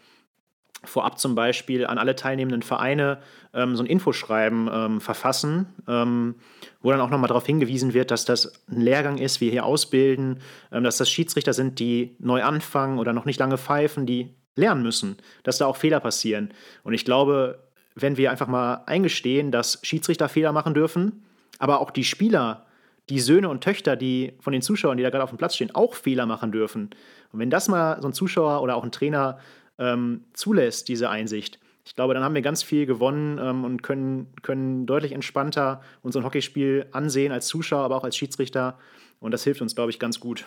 [0.83, 3.19] vorab zum Beispiel an alle teilnehmenden Vereine
[3.53, 6.35] ähm, so ein Infoschreiben ähm, verfassen, ähm,
[6.81, 10.39] wo dann auch nochmal darauf hingewiesen wird, dass das ein Lehrgang ist, wir hier ausbilden,
[10.71, 14.81] ähm, dass das Schiedsrichter sind, die neu anfangen oder noch nicht lange pfeifen, die lernen
[14.81, 16.51] müssen, dass da auch Fehler passieren.
[16.83, 17.59] Und ich glaube,
[17.95, 21.25] wenn wir einfach mal eingestehen, dass Schiedsrichter Fehler machen dürfen,
[21.59, 22.65] aber auch die Spieler,
[23.11, 25.75] die Söhne und Töchter, die von den Zuschauern, die da gerade auf dem Platz stehen,
[25.75, 26.91] auch Fehler machen dürfen.
[27.33, 29.37] Und wenn das mal so ein Zuschauer oder auch ein Trainer
[29.77, 34.33] ähm, zulässt, diese Einsicht, ich glaube, dann haben wir ganz viel gewonnen ähm, und können,
[34.43, 38.79] können deutlich entspannter unser Hockeyspiel ansehen als Zuschauer, aber auch als Schiedsrichter.
[39.19, 40.45] Und das hilft uns, glaube ich, ganz gut.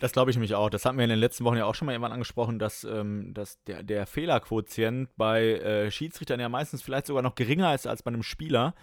[0.00, 0.70] Das glaube ich nämlich auch.
[0.70, 3.34] Das hatten wir in den letzten Wochen ja auch schon mal jemand angesprochen, dass, ähm,
[3.34, 8.02] dass der, der Fehlerquotient bei äh, Schiedsrichtern ja meistens vielleicht sogar noch geringer ist als
[8.02, 8.74] bei einem Spieler.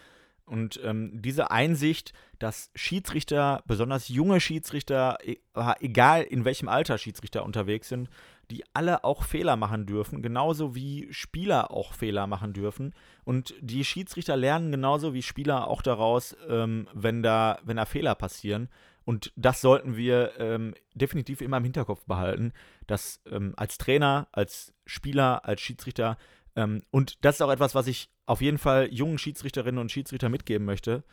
[0.45, 5.37] Und ähm, diese Einsicht, dass Schiedsrichter, besonders junge Schiedsrichter, e
[5.79, 8.09] egal in welchem Alter Schiedsrichter unterwegs sind,
[8.51, 12.93] die alle auch Fehler machen dürfen, genauso wie Spieler auch Fehler machen dürfen.
[13.23, 18.15] Und die Schiedsrichter lernen genauso wie Spieler auch daraus, ähm, wenn, da, wenn da Fehler
[18.15, 18.69] passieren.
[19.05, 22.53] Und das sollten wir ähm, definitiv immer im Hinterkopf behalten,
[22.87, 26.17] dass ähm, als Trainer, als Spieler, als Schiedsrichter,
[26.55, 30.29] ähm, und das ist auch etwas, was ich auf jeden Fall jungen Schiedsrichterinnen und Schiedsrichter
[30.29, 31.03] mitgeben möchte,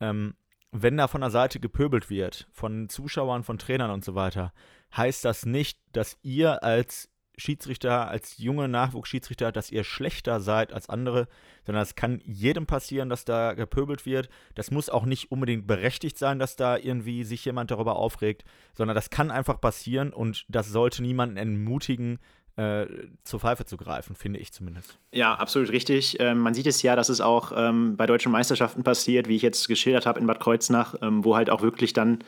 [0.00, 0.34] ähm,
[0.72, 4.52] wenn da von der Seite gepöbelt wird, von Zuschauern, von Trainern und so weiter,
[4.96, 10.88] heißt das nicht, dass ihr als Schiedsrichter, als junge Nachwuchsschiedsrichter, dass ihr schlechter seid als
[10.88, 11.26] andere,
[11.64, 14.28] sondern es kann jedem passieren, dass da gepöbelt wird.
[14.54, 18.94] Das muss auch nicht unbedingt berechtigt sein, dass da irgendwie sich jemand darüber aufregt, sondern
[18.94, 22.18] das kann einfach passieren und das sollte niemanden entmutigen,
[22.60, 22.86] äh,
[23.24, 24.98] zur Pfeife zu greifen, finde ich zumindest.
[25.12, 26.18] Ja, absolut richtig.
[26.20, 29.42] Ähm, man sieht es ja, dass es auch ähm, bei deutschen Meisterschaften passiert, wie ich
[29.42, 32.18] jetzt geschildert habe in Bad Kreuznach, ähm, wo halt auch wirklich dann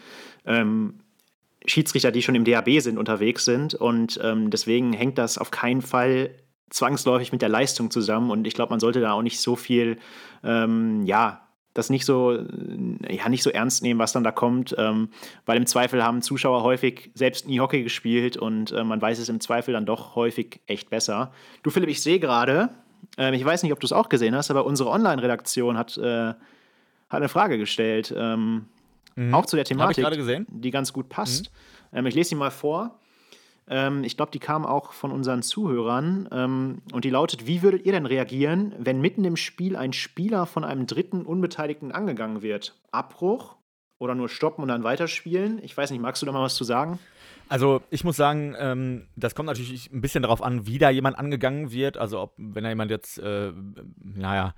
[0.47, 1.01] ähm,
[1.67, 3.75] Schiedsrichter, die schon im DAB sind, unterwegs sind.
[3.75, 6.31] Und ähm, deswegen hängt das auf keinen Fall
[6.71, 8.31] zwangsläufig mit der Leistung zusammen.
[8.31, 9.99] Und ich glaube, man sollte da auch nicht so viel,
[10.43, 11.42] ähm, ja,
[11.75, 12.33] das nicht so,
[13.09, 15.09] ja, nicht so ernst nehmen, was dann da kommt, ähm,
[15.47, 19.29] weil im Zweifel haben Zuschauer häufig selbst nie Hockey gespielt und äh, man weiß es
[19.29, 21.33] im Zweifel dann doch häufig echt besser.
[21.63, 22.71] Du Philipp, ich sehe gerade,
[23.19, 26.29] äh, ich weiß nicht, ob du es auch gesehen hast, aber unsere Online-Redaktion hat, äh,
[26.29, 26.39] hat
[27.11, 28.15] eine Frage gestellt.
[28.17, 28.67] Ähm,
[29.17, 29.35] Mhm.
[29.35, 30.05] Auch zu der Thematik,
[30.49, 31.51] die ganz gut passt.
[31.93, 31.99] Mhm.
[31.99, 32.99] Ähm, ich lese sie mal vor.
[33.73, 36.29] Ähm, ich glaube, die kam auch von unseren Zuhörern.
[36.31, 40.45] Ähm, und die lautet: Wie würdet ihr denn reagieren, wenn mitten im Spiel ein Spieler
[40.45, 42.79] von einem dritten Unbeteiligten angegangen wird?
[42.93, 43.57] Abbruch
[43.99, 45.59] oder nur stoppen und dann weiterspielen?
[45.63, 46.99] Ich weiß nicht, magst du da mal was zu sagen?
[47.49, 51.19] Also ich muss sagen, ähm, das kommt natürlich ein bisschen darauf an, wie da jemand
[51.19, 51.97] angegangen wird.
[51.97, 53.53] Also ob, wenn da jemand jetzt, äh,
[54.03, 54.55] naja,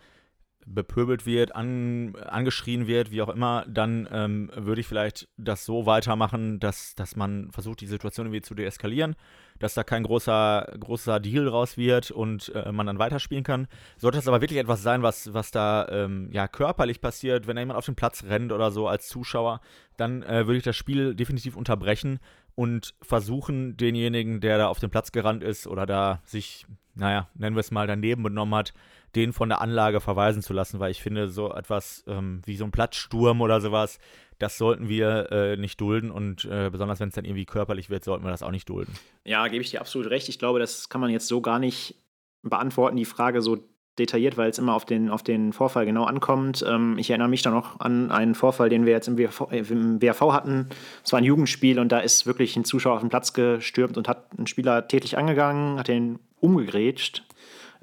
[0.66, 5.86] bepöbelt wird, an, angeschrien wird, wie auch immer, dann ähm, würde ich vielleicht das so
[5.86, 9.16] weitermachen, dass, dass man versucht, die Situation irgendwie zu deeskalieren,
[9.58, 13.68] dass da kein großer, großer Deal raus wird und äh, man dann weiterspielen kann.
[13.96, 17.62] Sollte es aber wirklich etwas sein, was, was da ähm, ja, körperlich passiert, wenn da
[17.62, 19.60] jemand auf den Platz rennt oder so als Zuschauer,
[19.96, 22.18] dann äh, würde ich das Spiel definitiv unterbrechen
[22.54, 27.56] und versuchen, denjenigen, der da auf den Platz gerannt ist oder da sich, naja, nennen
[27.56, 28.72] wir es mal, daneben benommen hat,
[29.16, 32.64] den von der Anlage verweisen zu lassen, weil ich finde, so etwas ähm, wie so
[32.64, 33.98] ein Platzsturm oder sowas,
[34.38, 38.04] das sollten wir äh, nicht dulden und äh, besonders wenn es dann irgendwie körperlich wird,
[38.04, 38.92] sollten wir das auch nicht dulden.
[39.24, 40.28] Ja, gebe ich dir absolut recht.
[40.28, 41.96] Ich glaube, das kann man jetzt so gar nicht
[42.42, 43.58] beantworten, die Frage so
[43.98, 46.64] detailliert, weil es immer auf den, auf den Vorfall genau ankommt.
[46.66, 50.32] Ähm, ich erinnere mich da noch an einen Vorfall, den wir jetzt im WRV, äh,
[50.32, 50.68] hatten.
[51.04, 54.08] Es war ein Jugendspiel und da ist wirklich ein Zuschauer auf den Platz gestürmt und
[54.08, 57.24] hat einen Spieler tätlich angegangen, hat den umgegrätscht.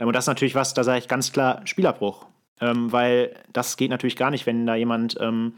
[0.02, 2.26] Ähm, und das ist natürlich was, da sage ich ganz klar Spielabbruch.
[2.60, 5.54] Ähm, weil das geht natürlich gar nicht, wenn da jemand ähm,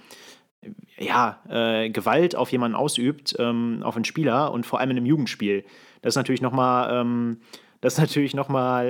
[0.97, 5.05] ja, äh, Gewalt auf jemanden ausübt, ähm, auf einen Spieler und vor allem in einem
[5.05, 5.65] Jugendspiel.
[6.01, 7.41] Das ist natürlich nochmal ähm,
[7.81, 7.97] das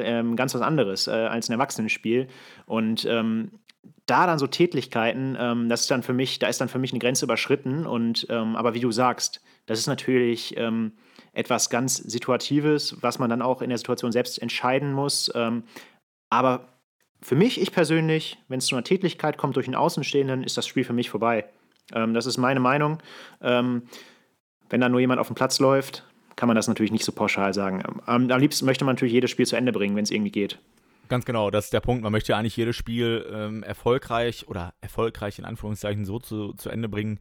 [0.05, 2.27] ähm, ganz was anderes äh, als ein Erwachsenenspiel.
[2.67, 3.51] Und ähm,
[4.05, 6.91] da dann so Tätlichkeiten, ähm, das ist dann für mich, da ist dann für mich
[6.91, 7.87] eine Grenze überschritten.
[7.87, 10.55] Und aber wie du sagst, das ist natürlich
[11.33, 15.31] etwas ganz Situatives, was man dann auch in der Situation selbst entscheiden muss.
[15.35, 15.63] Ähm,
[16.29, 16.67] aber
[17.21, 20.67] für mich, ich persönlich, wenn es zu einer Tätlichkeit kommt durch einen Außenstehenden, ist das
[20.67, 21.45] Spiel für mich vorbei.
[21.89, 22.97] das ist meine Meinung.
[23.39, 23.81] wenn
[24.69, 26.03] da nur jemand auf dem Platz läuft,
[26.35, 27.83] kann man das natürlich nicht so pauschal sagen.
[28.05, 30.59] Am, am liebsten möchte man natürlich jedes Spiel zu Ende bringen, wenn es irgendwie geht.
[31.09, 32.01] Ganz genau, das ist der Punkt.
[32.01, 36.69] Man möchte ja eigentlich jedes Spiel ähm, erfolgreich oder erfolgreich in Anführungszeichen so zu, zu
[36.69, 37.19] Ende bringen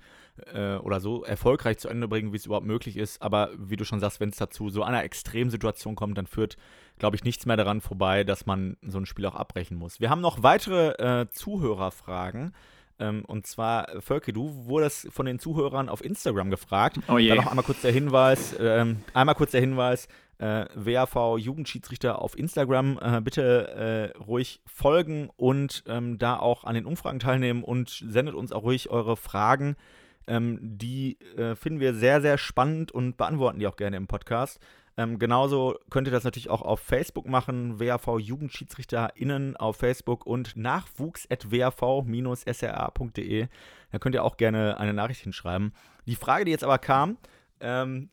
[0.52, 3.22] äh, oder so erfolgreich zu Ende bringen, wie es überhaupt möglich ist.
[3.22, 6.56] Aber wie du schon sagst, wenn es dazu so einer Extremsituation kommt, dann führt,
[6.98, 10.00] glaube ich, nichts mehr daran vorbei, dass man so ein Spiel auch abbrechen muss.
[10.00, 12.54] Wir haben noch weitere äh, Zuhörerfragen.
[12.98, 16.98] Ähm, und zwar, Völke, du wurdest von den Zuhörern auf Instagram gefragt.
[17.08, 17.30] Oh je.
[17.30, 22.38] Da noch einmal kurz der Hinweis, ähm, einmal kurz der Hinweis, äh, WAV Jugendschiedsrichter auf
[22.38, 22.98] Instagram.
[23.00, 28.34] Äh, bitte äh, ruhig folgen und ähm, da auch an den Umfragen teilnehmen und sendet
[28.34, 29.76] uns auch ruhig eure Fragen.
[30.26, 34.60] Ähm, die äh, finden wir sehr, sehr spannend und beantworten die auch gerne im Podcast.
[34.96, 40.56] Ähm, genauso könnt ihr das natürlich auch auf Facebook machen, WAV JugendschiedsrichterInnen auf Facebook und
[40.56, 43.48] nachwuchs.wav-sra.de.
[43.90, 45.72] Da könnt ihr auch gerne eine Nachricht hinschreiben.
[46.06, 47.16] Die Frage, die jetzt aber kam,
[47.60, 48.10] ähm,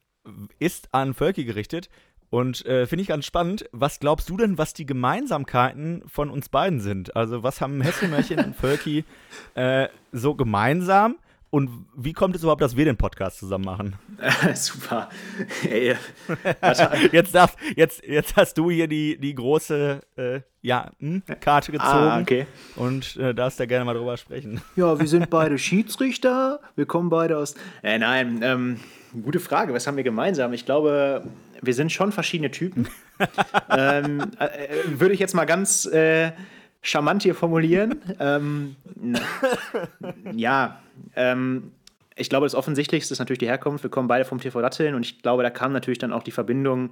[0.60, 1.90] ist an Völki gerichtet.
[2.30, 3.66] Und äh, finde ich ganz spannend.
[3.72, 7.16] Was glaubst du denn, was die Gemeinsamkeiten von uns beiden sind?
[7.16, 9.04] Also, was haben Hässelmärchen und Völki
[9.56, 11.18] äh, so gemeinsam?
[11.52, 13.96] Und wie kommt es überhaupt, dass wir den Podcast zusammen machen?
[14.54, 15.10] Super.
[15.68, 15.96] Ey,
[17.12, 21.90] jetzt, darf, jetzt, jetzt hast du hier die, die große äh, ja, hm, Karte gezogen.
[21.90, 22.46] Ah, okay.
[22.76, 24.62] Und äh, darfst da gerne mal drüber sprechen.
[24.76, 26.60] Ja, wir sind beide Schiedsrichter.
[26.76, 27.56] Wir kommen beide aus.
[27.82, 28.80] Äh, nein, ähm,
[29.24, 29.74] gute Frage.
[29.74, 30.54] Was haben wir gemeinsam?
[30.54, 31.24] Ich glaube,
[31.62, 32.88] wir sind schon verschiedene Typen.
[33.70, 36.32] ähm, äh, äh, würde ich jetzt mal ganz äh,
[36.82, 38.02] charmant hier formulieren.
[38.20, 38.76] ähm,
[40.34, 40.82] ja,
[41.16, 41.72] ähm,
[42.16, 43.84] ich glaube, das Offensichtlichste ist natürlich die Herkunft.
[43.84, 46.32] Wir kommen beide vom TV Datteln und ich glaube, da kam natürlich dann auch die
[46.32, 46.90] Verbindung,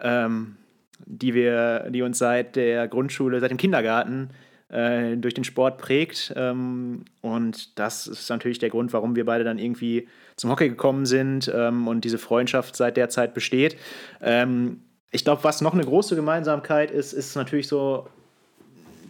[0.00, 0.56] ähm,
[1.04, 4.30] die wir, die uns seit der Grundschule, seit dem Kindergarten
[4.68, 6.32] äh, durch den Sport prägt.
[6.36, 11.06] Ähm, und das ist natürlich der Grund, warum wir beide dann irgendwie zum Hockey gekommen
[11.06, 13.76] sind ähm, und diese Freundschaft seit der Zeit besteht.
[14.22, 18.06] Ähm, ich glaube, was noch eine große Gemeinsamkeit ist, ist natürlich so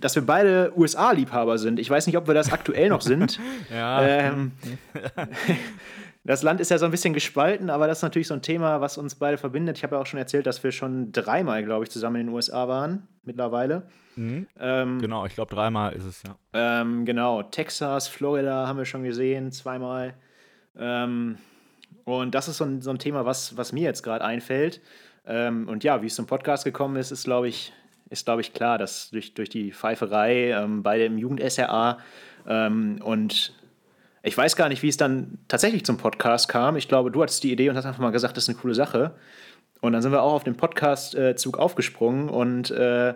[0.01, 1.79] dass wir beide USA-Liebhaber sind.
[1.79, 3.41] Ich weiß nicht, ob wir das aktuell noch sind.
[3.73, 4.03] ja.
[4.03, 4.53] Ähm,
[6.25, 8.81] das Land ist ja so ein bisschen gespalten, aber das ist natürlich so ein Thema,
[8.81, 9.79] was uns beide verbindet.
[9.79, 12.35] Ich habe ja auch schon erzählt, dass wir schon dreimal, glaube ich, zusammen in den
[12.35, 13.89] USA waren, mittlerweile.
[14.17, 14.47] Mhm.
[14.59, 16.37] Ähm, genau, ich glaube, dreimal ist es, ja.
[16.53, 20.15] Ähm, genau, Texas, Florida haben wir schon gesehen, zweimal.
[20.77, 21.39] Ähm,
[22.05, 24.81] und das ist so ein, so ein Thema, was, was mir jetzt gerade einfällt.
[25.27, 27.73] Ähm, und ja, wie es zum Podcast gekommen ist, ist, glaube ich,
[28.11, 31.99] ist, glaube ich, klar, dass durch, durch die Pfeiferei, ähm, beide im Jugend-SRA
[32.47, 33.55] ähm, und
[34.23, 36.77] ich weiß gar nicht, wie es dann tatsächlich zum Podcast kam.
[36.77, 38.75] Ich glaube, du hattest die Idee und hast einfach mal gesagt, das ist eine coole
[38.75, 39.15] Sache.
[39.81, 43.15] Und dann sind wir auch auf den Podcast-Zug aufgesprungen und äh,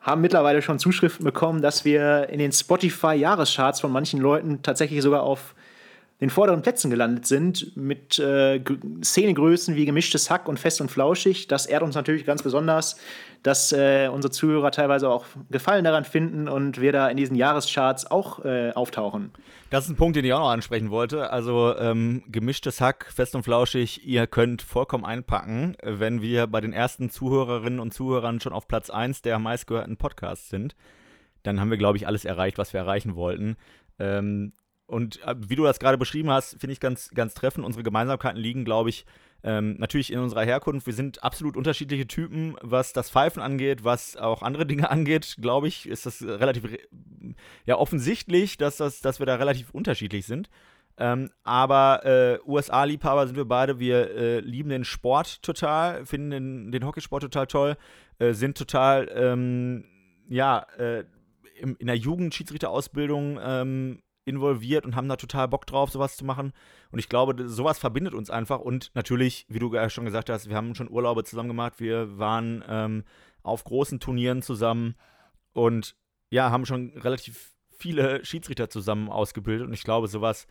[0.00, 5.22] haben mittlerweile schon Zuschriften bekommen, dass wir in den Spotify-Jahrescharts von manchen Leuten tatsächlich sogar
[5.22, 5.54] auf
[6.24, 8.58] den vorderen Plätzen gelandet sind, mit äh,
[9.02, 11.48] Szenegrößen wie gemischtes Hack und fest und flauschig.
[11.48, 12.98] Das ehrt uns natürlich ganz besonders,
[13.42, 18.10] dass äh, unsere Zuhörer teilweise auch Gefallen daran finden und wir da in diesen Jahrescharts
[18.10, 19.32] auch äh, auftauchen.
[19.68, 21.30] Das ist ein Punkt, den ich auch noch ansprechen wollte.
[21.30, 26.72] Also ähm, gemischtes Hack, fest und flauschig, ihr könnt vollkommen einpacken, wenn wir bei den
[26.72, 30.74] ersten Zuhörerinnen und Zuhörern schon auf Platz 1 der meistgehörten Podcasts sind.
[31.42, 33.56] Dann haben wir, glaube ich, alles erreicht, was wir erreichen wollten.
[33.98, 34.54] Ähm,
[34.86, 37.64] und äh, wie du das gerade beschrieben hast, finde ich ganz, ganz treffend.
[37.64, 39.06] Unsere Gemeinsamkeiten liegen, glaube ich,
[39.42, 40.86] ähm, natürlich in unserer Herkunft.
[40.86, 45.68] Wir sind absolut unterschiedliche Typen, was das Pfeifen angeht, was auch andere Dinge angeht, glaube
[45.68, 46.64] ich, ist das relativ
[47.64, 50.48] ja, offensichtlich, dass, das, dass wir da relativ unterschiedlich sind.
[50.96, 53.80] Ähm, aber äh, USA-Liebhaber sind wir beide.
[53.80, 57.76] Wir äh, lieben den Sport total, finden den, den Hockeysport total toll,
[58.18, 59.84] äh, sind total, ähm,
[60.28, 61.04] ja, äh,
[61.56, 66.52] in, der Jugendschiedsrichterausbildung ähm, involviert und haben da total Bock drauf, sowas zu machen.
[66.90, 68.60] Und ich glaube, sowas verbindet uns einfach.
[68.60, 71.74] Und natürlich, wie du ja schon gesagt hast, wir haben schon Urlaube zusammen gemacht.
[71.78, 73.04] Wir waren ähm,
[73.42, 74.94] auf großen Turnieren zusammen
[75.52, 75.96] und
[76.30, 79.66] ja, haben schon relativ viele Schiedsrichter zusammen ausgebildet.
[79.66, 80.46] Und ich glaube, sowas,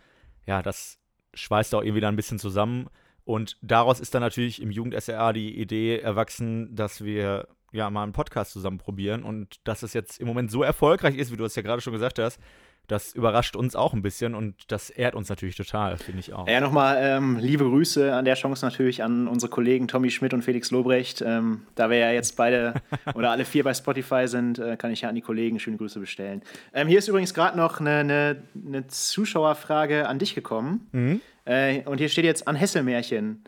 [0.45, 0.99] ja, das
[1.33, 2.89] schweißt auch irgendwie da ein bisschen zusammen.
[3.25, 8.13] Und daraus ist dann natürlich im Jugend-SRA die Idee erwachsen, dass wir ja mal einen
[8.13, 9.23] Podcast zusammen probieren.
[9.23, 11.93] Und dass es jetzt im Moment so erfolgreich ist, wie du es ja gerade schon
[11.93, 12.39] gesagt hast,
[12.88, 16.48] das überrascht uns auch ein bisschen und das ehrt uns natürlich total, finde ich auch.
[16.48, 20.43] Ja, nochmal ähm, liebe Grüße an der Chance natürlich an unsere Kollegen Tommy Schmidt und
[20.43, 21.22] Felix Lobrecht.
[21.22, 22.74] Ähm, da wir ja jetzt beide
[23.15, 26.00] oder alle vier bei Spotify sind, äh, kann ich ja an die Kollegen schöne Grüße
[26.00, 26.41] bestellen.
[26.74, 30.88] Ähm, hier ist übrigens gerade noch eine, eine, eine, Zuschauerfrage an dich gekommen.
[30.91, 31.22] Mhm.
[31.46, 33.43] Äh, und hier steht jetzt an Hesselmärchen.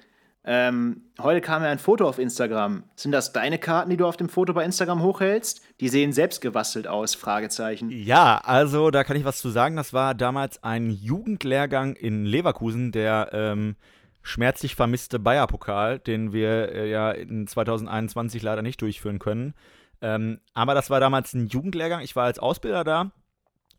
[0.48, 2.84] Ähm, heute kam ja ein Foto auf Instagram.
[2.96, 5.62] Sind das deine Karten, die du auf dem Foto bei Instagram hochhältst?
[5.80, 7.90] Die sehen selbst gebastelt aus, Fragezeichen.
[7.90, 9.76] Ja, also da kann ich was zu sagen.
[9.76, 13.76] Das war damals ein Jugendlehrgang in Leverkusen, der ähm,
[14.22, 19.56] schmerzlich vermisste Bayer-Pokal, den wir äh, ja in 2021 leider nicht durchführen können.
[20.02, 22.02] Ähm, aber das war damals ein Jugendlehrgang.
[22.02, 23.12] Ich war als Ausbilder da.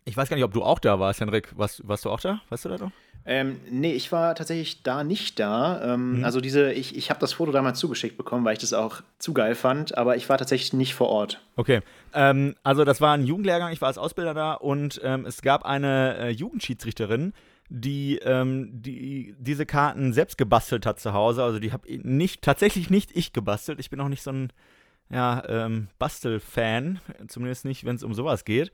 [0.05, 1.57] Ich weiß gar nicht, ob du auch da warst, Henrik.
[1.57, 2.41] Warst, warst du auch da?
[2.49, 2.91] Weißt du da doch?
[3.29, 5.95] Ähm, nee, ich war tatsächlich da nicht da.
[5.95, 6.25] Ähm, mhm.
[6.25, 9.35] Also diese, ich, ich habe das Foto damals zugeschickt bekommen, weil ich das auch zu
[9.35, 11.41] geil fand, aber ich war tatsächlich nicht vor Ort.
[11.57, 11.81] Okay.
[12.15, 15.65] Ähm, also das war ein Jugendlehrgang, ich war als Ausbilder da und ähm, es gab
[15.65, 17.33] eine äh, Jugendschiedsrichterin,
[17.69, 21.43] die, ähm, die diese Karten selbst gebastelt hat zu Hause.
[21.43, 23.81] Also die habe nicht, tatsächlich nicht ich gebastelt.
[23.81, 24.53] Ich bin auch nicht so ein
[25.11, 28.73] ja, ähm, Bastel-Fan, zumindest nicht, wenn es um sowas geht.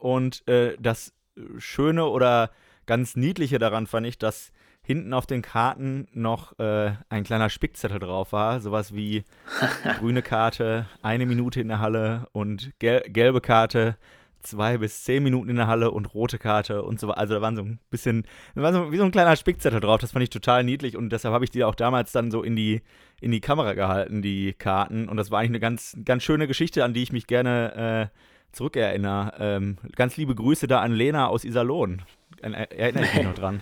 [0.00, 1.12] und äh, das
[1.58, 2.50] Schöne oder
[2.86, 7.98] ganz Niedliche daran fand ich, dass hinten auf den Karten noch äh, ein kleiner Spickzettel
[7.98, 8.60] drauf war.
[8.60, 9.24] Sowas wie
[9.98, 13.96] grüne Karte, eine Minute in der Halle und gel gelbe Karte,
[14.42, 17.18] zwei bis zehn Minuten in der Halle und rote Karte und so weiter.
[17.18, 20.00] Also da waren so ein bisschen, da war so wie so ein kleiner Spickzettel drauf.
[20.00, 22.54] Das fand ich total niedlich und deshalb habe ich die auch damals dann so in
[22.54, 22.82] die,
[23.20, 25.08] in die Kamera gehalten, die Karten.
[25.08, 28.18] Und das war eigentlich eine ganz, ganz schöne Geschichte, an die ich mich gerne äh,
[28.52, 29.32] zurückerinnere.
[29.38, 32.02] Ähm, ganz liebe Grüße da an Lena aus Iserlohn.
[32.42, 33.60] Erinnere ich mich noch dran.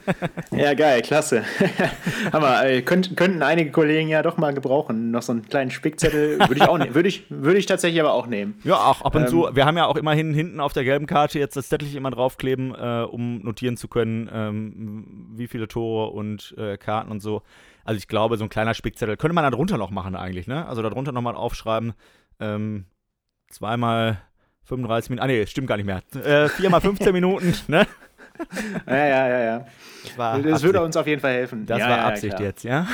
[0.50, 1.44] ja, geil, klasse.
[2.32, 5.10] Hammer, äh, könnt, könnten einige Kollegen ja doch mal gebrauchen.
[5.10, 8.12] Noch so einen kleinen Spickzettel würde ich auch ne würde ich, würde ich tatsächlich aber
[8.12, 8.60] auch nehmen.
[8.64, 9.48] Ja, auch ab und ähm, zu.
[9.52, 12.74] Wir haben ja auch immerhin hinten auf der gelben Karte jetzt das Zettelchen immer draufkleben,
[12.74, 17.42] äh, um notieren zu können, ähm, wie viele Tore und äh, Karten und so.
[17.84, 20.66] Also ich glaube, so ein kleiner Spickzettel könnte man da drunter noch machen eigentlich, ne?
[20.66, 21.94] Also da drunter nochmal aufschreiben,
[22.38, 22.84] ähm,
[23.48, 24.20] zweimal
[24.64, 26.02] 35 Minuten, ah nee, stimmt gar nicht mehr.
[26.14, 27.86] Äh, viermal 15 Minuten, ne?
[28.86, 29.66] Ja, ja, ja, ja.
[30.02, 31.66] Das, war das würde uns auf jeden Fall helfen.
[31.66, 32.48] Das ja, war ja, Absicht klar.
[32.48, 32.86] jetzt, ja?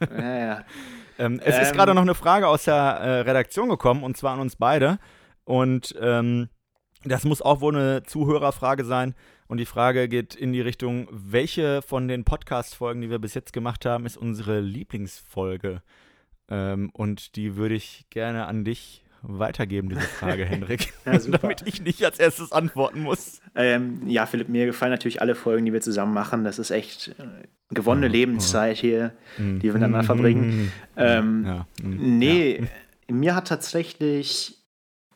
[0.00, 0.64] Ja, ja.
[1.18, 4.34] ähm, es ähm, ist gerade noch eine Frage aus der äh, Redaktion gekommen, und zwar
[4.34, 4.98] an uns beide.
[5.44, 6.48] Und ähm,
[7.04, 9.14] das muss auch wohl eine Zuhörerfrage sein.
[9.46, 13.52] Und die Frage geht in die Richtung, welche von den Podcast-Folgen, die wir bis jetzt
[13.52, 15.82] gemacht haben, ist unsere Lieblingsfolge?
[16.50, 21.82] Ähm, und die würde ich gerne an dich weitergeben, diese Frage, Henrik, ja, damit ich
[21.82, 23.40] nicht als erstes antworten muss.
[23.54, 26.44] Ähm, ja, Philipp, mir gefallen natürlich alle Folgen, die wir zusammen machen.
[26.44, 28.12] Das ist echt äh, gewonnene mhm.
[28.12, 29.58] Lebenszeit hier, mhm.
[29.58, 30.50] die wir miteinander verbringen.
[30.50, 30.72] Mhm.
[30.96, 31.66] Ähm, ja.
[31.82, 32.18] Mhm.
[32.18, 32.60] Nee,
[33.08, 33.14] ja.
[33.14, 34.56] mir hat tatsächlich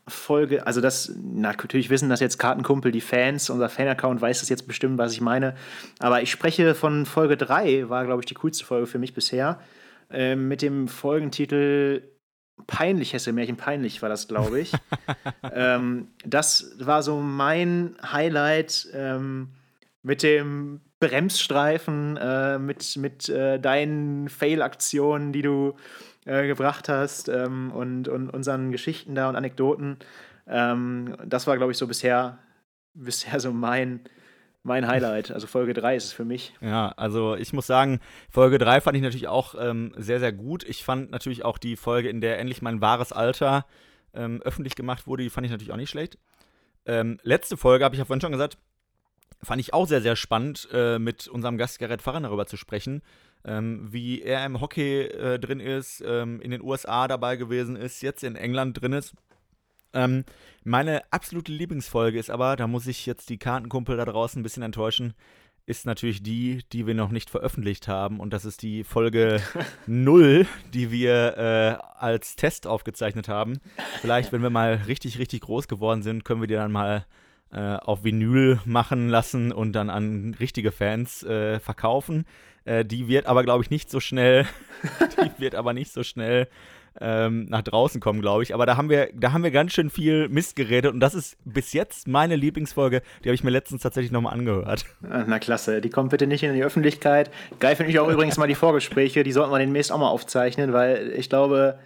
[0.09, 4.67] Folge, also das, natürlich wissen das jetzt Kartenkumpel, die Fans, unser Fan-Account weiß das jetzt
[4.67, 5.55] bestimmt, was ich meine.
[6.01, 9.61] Aber ich spreche von Folge 3, war, glaube ich, die coolste Folge für mich bisher.
[10.11, 12.03] Äh, mit dem Folgentitel
[12.67, 14.73] peinlich, Hesse-Märchen peinlich war das, glaube ich.
[15.53, 19.49] ähm, das war so mein Highlight ähm,
[20.03, 25.75] mit dem Bremsstreifen, äh, mit, mit äh, deinen Fail-Aktionen, die du
[26.25, 29.99] äh, gebracht hast ähm, und, und unseren Geschichten da und Anekdoten.
[30.47, 32.39] Ähm, das war, glaube ich, so bisher,
[32.95, 34.01] bisher so mein,
[34.63, 35.31] mein Highlight.
[35.31, 36.55] Also Folge 3 ist es für mich.
[36.61, 38.01] Ja, also ich muss sagen,
[38.31, 40.65] Folge 3 fand ich natürlich auch ähm, sehr, sehr gut.
[40.65, 43.67] Ich fand natürlich auch die Folge, in der endlich mein wahres Alter
[44.15, 46.19] ähm, öffentlich gemacht wurde, die fand ich natürlich auch nicht schlecht.
[46.85, 48.59] Ähm, letzte Folge, habe ich ja vorhin schon gesagt,
[49.43, 53.03] fand ich auch sehr, sehr spannend, äh, mit unserem Gast Gerrit Farren darüber zu sprechen,
[53.45, 58.03] ähm, wie er im Hockey äh, drin ist, ähm, in den USA dabei gewesen ist,
[58.03, 59.15] jetzt in England drin ist.
[59.95, 60.25] Ähm,
[60.65, 64.63] meine absolute Lieblingsfolge ist aber, da muss ich jetzt die Kartenkumpel da draußen ein bisschen
[64.63, 65.15] enttäuschen,
[65.65, 68.21] ist natürlich die, die wir noch nicht veröffentlicht haben.
[68.21, 69.41] Und das ist die Folge
[69.87, 73.61] 0, die wir äh, als Test aufgezeichnet haben.
[74.01, 77.07] Vielleicht, wenn wir mal richtig, richtig groß geworden sind, können wir die dann mal
[77.53, 82.25] äh, auf Vinyl machen lassen und dann an richtige Fans äh, verkaufen.
[82.65, 84.47] Äh, die wird aber, glaube ich, nicht so schnell,
[85.19, 86.49] die wird aber nicht so schnell
[87.01, 88.55] ähm, nach draußen kommen, glaube ich.
[88.55, 91.37] Aber da haben wir, da haben wir ganz schön viel Mist geredet und das ist
[91.45, 93.03] bis jetzt meine Lieblingsfolge.
[93.23, 94.85] Die habe ich mir letztens tatsächlich nochmal angehört.
[95.01, 97.31] Na klasse, die kommt bitte nicht in die Öffentlichkeit.
[97.59, 100.73] Geil finde ich auch übrigens mal die Vorgespräche, die sollten wir demnächst auch mal aufzeichnen,
[100.73, 101.79] weil ich glaube,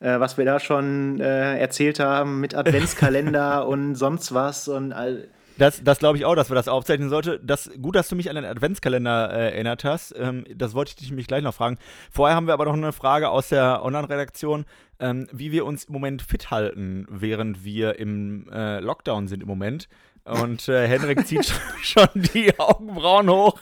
[0.00, 5.28] äh, was wir da schon äh, erzählt haben mit Adventskalender und sonst was und all
[5.58, 7.44] das, das glaube ich auch, dass wir das aufzeichnen sollten.
[7.46, 10.14] Das, gut, dass du mich an den Adventskalender äh, erinnert hast.
[10.18, 11.78] Ähm, das wollte ich dich nämlich gleich noch fragen.
[12.10, 14.64] Vorher haben wir aber noch eine Frage aus der Online-Redaktion,
[15.00, 19.48] ähm, wie wir uns im Moment fit halten, während wir im äh, Lockdown sind im
[19.48, 19.88] Moment.
[20.24, 21.52] Und äh, Henrik zieht
[21.82, 23.60] schon die Augenbrauen hoch.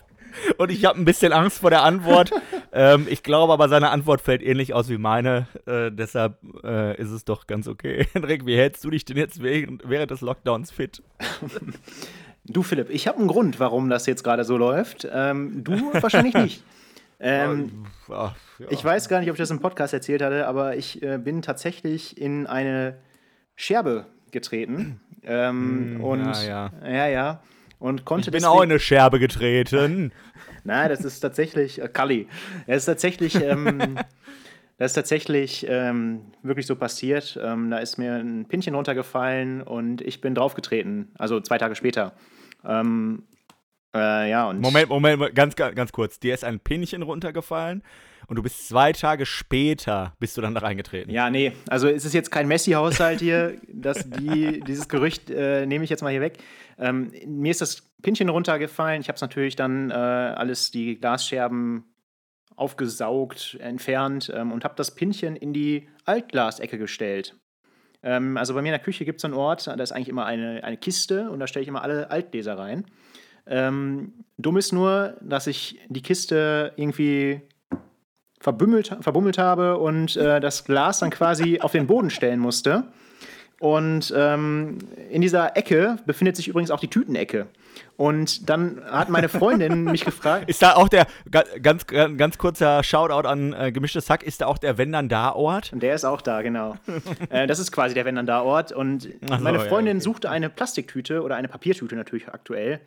[0.57, 2.33] Und ich habe ein bisschen Angst vor der Antwort.
[2.75, 5.47] Ähm, ich glaube aber, seine Antwort fällt ähnlich aus wie meine.
[5.65, 8.07] Äh, deshalb äh, ist es doch ganz okay.
[8.13, 11.03] Henrik, wie hältst du dich denn jetzt während, während des Lockdowns fit?
[12.47, 15.09] Du, Philipp, ich habe einen Grund, warum das jetzt gerade so läuft.
[15.11, 16.63] Ähm, du wahrscheinlich nicht.
[17.19, 18.67] Ähm, ja, ja.
[18.69, 21.41] Ich weiß gar nicht, ob ich das im Podcast erzählt hatte, aber ich äh, bin
[21.41, 22.99] tatsächlich in eine
[23.57, 25.01] Scherbe getreten.
[25.27, 26.91] Ähm, mm, und ja, ja.
[26.91, 27.43] ja, ja
[27.79, 30.13] und konnte Ich bin auch in eine Scherbe getreten.
[30.65, 32.27] Nein, das ist tatsächlich, äh, Kali,
[32.67, 33.97] das ist tatsächlich, ähm,
[34.79, 37.39] das ist tatsächlich ähm, wirklich so passiert.
[37.41, 42.15] Ähm, da ist mir ein Pinchen runtergefallen und ich bin draufgetreten, also zwei Tage später.
[42.65, 43.25] Ähm,
[43.95, 46.19] äh, ja, und Moment, Moment, ganz, ganz kurz.
[46.19, 47.83] Dir ist ein Pinchen runtergefallen
[48.27, 51.13] und du bist zwei Tage später bist du dann da reingetreten.
[51.13, 55.85] Ja, nee, also es ist jetzt kein Messi-Haushalt hier, dass die, dieses Gerücht äh, nehme
[55.85, 56.39] ich jetzt mal hier weg.
[56.79, 59.01] Ähm, mir ist das Pinchen runtergefallen.
[59.01, 61.85] Ich habe es natürlich dann äh, alles, die Glasscherben
[62.57, 67.37] aufgesaugt, entfernt ähm, und habe das Pinchen in die Altglasecke gestellt.
[68.03, 70.27] Ähm, also bei mir in der Küche gibt es einen Ort, da ist eigentlich immer
[70.27, 72.85] eine, eine Kiste und da stelle ich immer alle Altgläser rein.
[73.47, 77.43] Ähm, dumm ist nur, dass ich die Kiste irgendwie
[78.41, 82.93] verbummelt, verbummelt habe und äh, das Glas dann quasi auf den Boden stellen musste.
[83.65, 84.77] Und ähm,
[85.09, 87.47] in dieser Ecke befindet sich übrigens auch die Tütenecke.
[87.97, 90.51] Und dann hat meine Freundin mich gefragt.
[90.51, 91.07] Ist da auch der,
[91.63, 95.33] ganz, ganz kurzer Shoutout an äh, Gemischtes Hack, ist da auch der Wenn dann da
[95.33, 95.73] Ort?
[95.75, 96.77] Der ist auch da, genau.
[97.31, 98.71] äh, das ist quasi der Wenn dann da Ort.
[98.71, 100.05] Und so, meine Freundin ja, okay.
[100.05, 102.81] suchte eine Plastiktüte oder eine Papiertüte natürlich aktuell.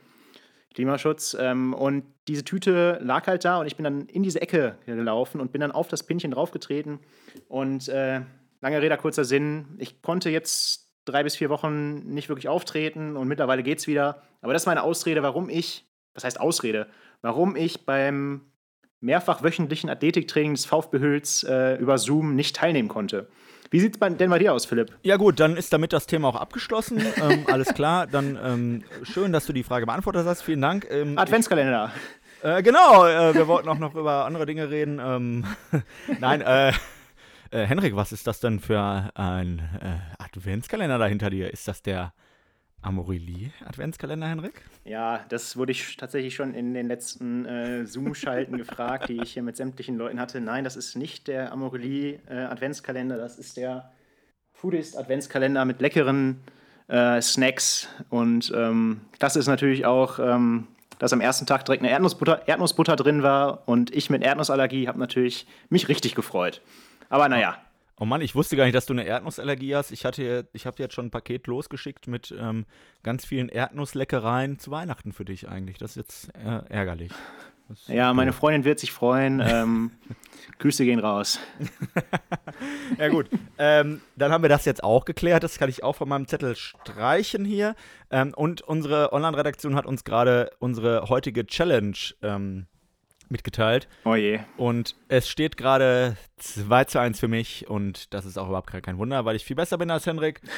[0.76, 1.36] Klimaschutz.
[1.40, 5.42] Ähm, und diese Tüte lag halt da und ich bin dann in diese Ecke gelaufen
[5.42, 7.00] und bin dann auf das Pinchen draufgetreten.
[7.50, 8.22] Und äh,
[8.62, 9.76] Lange Rede, kurzer Sinn.
[9.78, 14.24] Ich konnte jetzt drei bis vier Wochen nicht wirklich auftreten und mittlerweile geht's wieder.
[14.42, 16.88] Aber das ist meine Ausrede, warum ich, was heißt Ausrede,
[17.22, 18.42] warum ich beim
[19.00, 23.28] mehrfach wöchentlichen Athletiktraining des VfB Hüls äh, über Zoom nicht teilnehmen konnte.
[23.70, 24.94] Wie sieht es denn bei dir aus, Philipp?
[25.04, 27.02] Ja gut, dann ist damit das Thema auch abgeschlossen.
[27.22, 30.42] ähm, alles klar, dann ähm, schön, dass du die Frage beantwortet hast.
[30.42, 30.88] Vielen Dank.
[30.90, 31.92] Ähm, Adventskalender.
[32.42, 35.00] Ich, äh, genau, äh, wir wollten auch noch über andere Dinge reden.
[35.04, 35.46] Ähm,
[36.20, 36.72] nein, äh,
[37.52, 41.52] äh, Henrik, was ist das denn für ein äh, Adventskalender da hinter dir?
[41.52, 42.14] Ist das der
[42.82, 44.62] Amorelie Adventskalender, Henrik?
[44.86, 49.44] Ja, das wurde ich tatsächlich schon in den letzten äh, Zoom-Schalten gefragt, die ich hier
[49.44, 50.40] mit sämtlichen Leuten hatte.
[50.40, 53.92] Nein, das ist nicht der Amorelie äh, Adventskalender, das ist der
[54.52, 56.42] Foodist Adventskalender mit leckeren
[56.88, 57.88] äh, Snacks.
[58.10, 60.68] Und ähm, das ist natürlich auch ähm,
[61.00, 65.00] dass am ersten Tag direkt eine Erdnussbutter, Erdnussbutter drin war und ich mit Erdnussallergie habe
[65.00, 66.62] natürlich mich richtig gefreut.
[67.10, 67.58] Aber naja.
[68.00, 69.92] Oh Mann, ich wusste gar nicht, dass du eine Erdnussallergie hast.
[69.92, 72.66] Ich, hatte, ich habe dir jetzt schon ein Paket losgeschickt mit ähm,
[73.02, 75.80] ganz vielen Erdnussleckereien zu Weihnachten für dich eigentlich.
[75.80, 77.12] Das ist jetzt äh, ärgerlich.
[77.70, 79.42] Das ja, meine Freundin wird sich freuen.
[79.44, 79.92] Ähm,
[80.60, 81.40] Grüße gehen raus.
[83.00, 83.30] ja, gut.
[83.58, 85.44] Ähm, dann haben wir das jetzt auch geklärt.
[85.44, 87.76] Das kann ich auch von meinem Zettel streichen hier.
[88.10, 92.68] Ähm, und unsere Online-Redaktion hat uns gerade unsere heutige Challenge ähm,
[93.30, 93.88] mitgeteilt.
[94.06, 94.40] Oh je.
[94.58, 98.98] Und es steht gerade 2 zu 1 für mich und das ist auch überhaupt kein
[98.98, 100.42] Wunder, weil ich viel besser bin als Henrik.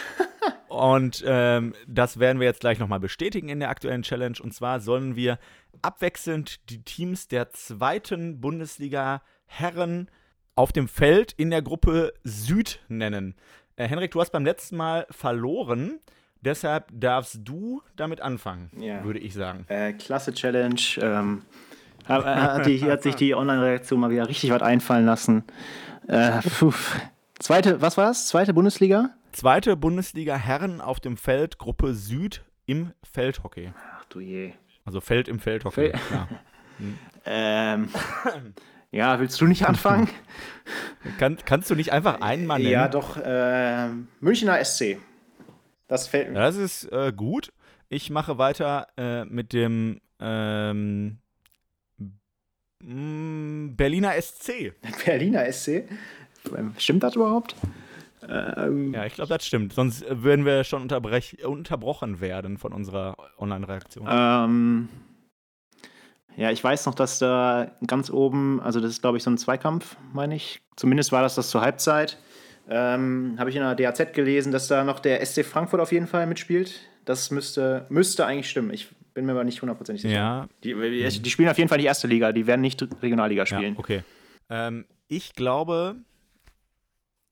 [0.69, 4.37] Und ähm, das werden wir jetzt gleich nochmal bestätigen in der aktuellen Challenge.
[4.39, 5.39] Und zwar sollen wir
[5.81, 10.09] abwechselnd die Teams der zweiten Bundesliga Herren
[10.55, 13.33] auf dem Feld in der Gruppe Süd nennen.
[13.77, 15.99] Äh, Henrik, du hast beim letzten Mal verloren.
[16.41, 19.03] Deshalb darfst du damit anfangen, Ja.
[19.03, 19.65] würde ich sagen.
[19.69, 20.79] Äh, klasse Challenge.
[21.01, 21.41] Ähm,
[22.09, 25.43] hat, hat, die, hat sich die Online-Reaktion mal wieder richtig was einfallen lassen.
[26.07, 26.39] Äh.
[27.39, 28.27] Zweite, was war das?
[28.27, 29.11] Zweite Bundesliga?
[29.31, 33.71] Zweite Bundesliga Herren auf dem Feld, Gruppe Süd im Feldhockey.
[33.97, 34.53] Ach du je.
[34.85, 35.91] Also Feld im Feldhockey.
[35.91, 36.27] Fel- ja.
[37.25, 37.89] Ähm,
[38.91, 40.07] ja, willst du nicht anfangen?
[41.19, 42.71] Kann, kannst du nicht einfach einen Mann nennen?
[42.71, 43.17] ja, doch.
[43.17, 43.89] Äh,
[44.21, 44.97] Münchner SC.
[45.89, 46.39] Das fällt mir.
[46.39, 47.51] Das ist äh, gut.
[47.89, 51.17] Ich mache weiter äh, mit dem ähm,
[52.83, 54.73] Berliner SC.
[55.05, 55.83] Berliner SC.
[56.77, 57.55] Stimmt das überhaupt?
[58.27, 59.73] Ähm, Ja, ich glaube, das stimmt.
[59.73, 64.07] Sonst äh, würden wir schon unterbrochen werden von unserer Online-Reaktion.
[64.09, 64.89] Ähm,
[66.37, 69.37] ja, ich weiß noch, dass da ganz oben, also das ist, glaube ich, so ein
[69.37, 70.61] Zweikampf, meine ich.
[70.75, 72.17] Zumindest war das das zur Halbzeit.
[72.69, 76.07] Ähm, Habe ich in der DAZ gelesen, dass da noch der SC Frankfurt auf jeden
[76.07, 76.81] Fall mitspielt.
[77.03, 78.71] Das müsste, müsste eigentlich stimmen.
[78.71, 80.13] Ich bin mir aber nicht hundertprozentig sicher.
[80.13, 82.31] ja, Die, die, die spielen auf jeden Fall die erste Liga.
[82.31, 83.73] Die werden nicht Regionalliga spielen.
[83.73, 84.03] Ja, okay.
[84.49, 85.97] Ähm, ich glaube,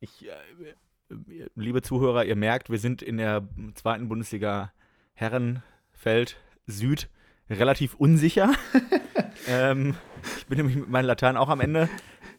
[0.02, 4.74] ich, äh, liebe Zuhörer, ihr merkt, wir sind in der zweiten Bundesliga
[5.14, 6.36] Herrenfeld
[6.66, 7.08] Süd
[7.50, 8.52] relativ unsicher.
[9.48, 9.96] ähm,
[10.40, 11.88] ich bin nämlich mit meinem Latein auch am Ende.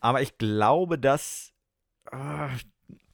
[0.00, 1.54] Aber ich glaube, dass
[2.12, 2.48] äh,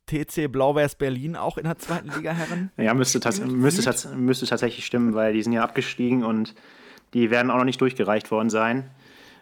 [0.06, 2.70] TC Blau-Weiß Berlin auch in der zweiten Liga Herren.
[2.76, 6.54] Ja, müsste, tats müsste, tats müsste tatsächlich stimmen, weil die sind ja abgestiegen und
[7.14, 8.90] die werden auch noch nicht durchgereicht worden sein.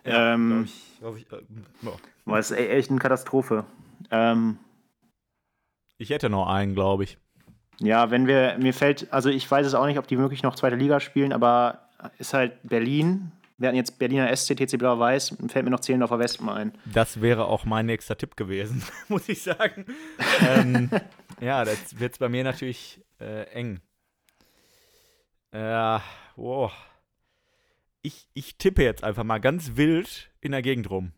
[0.05, 0.69] ähm,
[1.01, 1.57] Glaub ich, glaub ich,
[1.89, 2.39] äh, boah.
[2.39, 3.65] es ist e- echt eine Katastrophe.
[4.11, 4.59] Ähm,
[5.99, 7.19] ich hätte noch einen, glaube ich.
[7.81, 10.55] Ja, wenn wir, mir fällt, also ich weiß es auch nicht, ob die wirklich noch
[10.55, 11.89] zweite Liga spielen, aber
[12.19, 13.33] ist halt Berlin.
[13.59, 16.73] Wir hatten jetzt Berliner SC, TC Blau-Weiß, fällt mir noch Zehlendorfer Westen ein.
[16.93, 19.87] Das wäre auch mein nächster Tipp gewesen, muss ich sagen.
[20.41, 20.91] ähm,
[21.41, 23.81] ja, das wird bei mir natürlich äh, eng.
[25.53, 25.99] Äh,
[26.37, 26.73] wow.
[28.03, 31.13] Ich, ich tippe jetzt einfach mal ganz wild in der Gegend rum.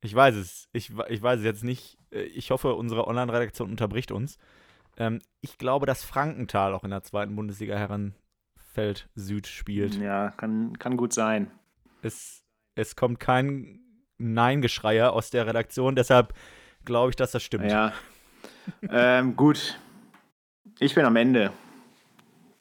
[0.00, 0.68] Ich weiß es.
[0.72, 1.98] Ich, ich weiß es jetzt nicht.
[2.10, 4.38] Äh, Ich hoffe, unsere Online-Redaktion unterbricht uns.
[4.96, 9.94] Ähm, ich glaube, dass Frankenthal auch in der zweiten Bundesliga Herrenfeld Süd spielt.
[9.96, 11.50] Ja, kann, kann gut sein.
[12.02, 12.44] Es,
[12.74, 13.80] es kommt kein
[14.18, 16.34] Nein-Geschreier aus der Redaktion, deshalb
[16.84, 17.70] glaube ich, dass das stimmt.
[17.70, 17.92] Ja.
[18.88, 19.78] ähm, gut.
[20.78, 21.52] Ich bin am Ende.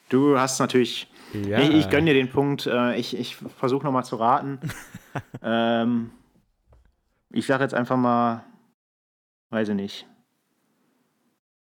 [0.10, 1.08] Du hast natürlich.
[1.34, 1.60] Ja.
[1.60, 2.68] Ich, ich gönne dir den Punkt.
[2.68, 4.60] Äh, ich ich versuche nochmal zu raten.
[5.42, 6.12] ähm,
[7.30, 8.44] ich sage jetzt einfach mal.
[9.50, 10.08] Weiß ich nicht.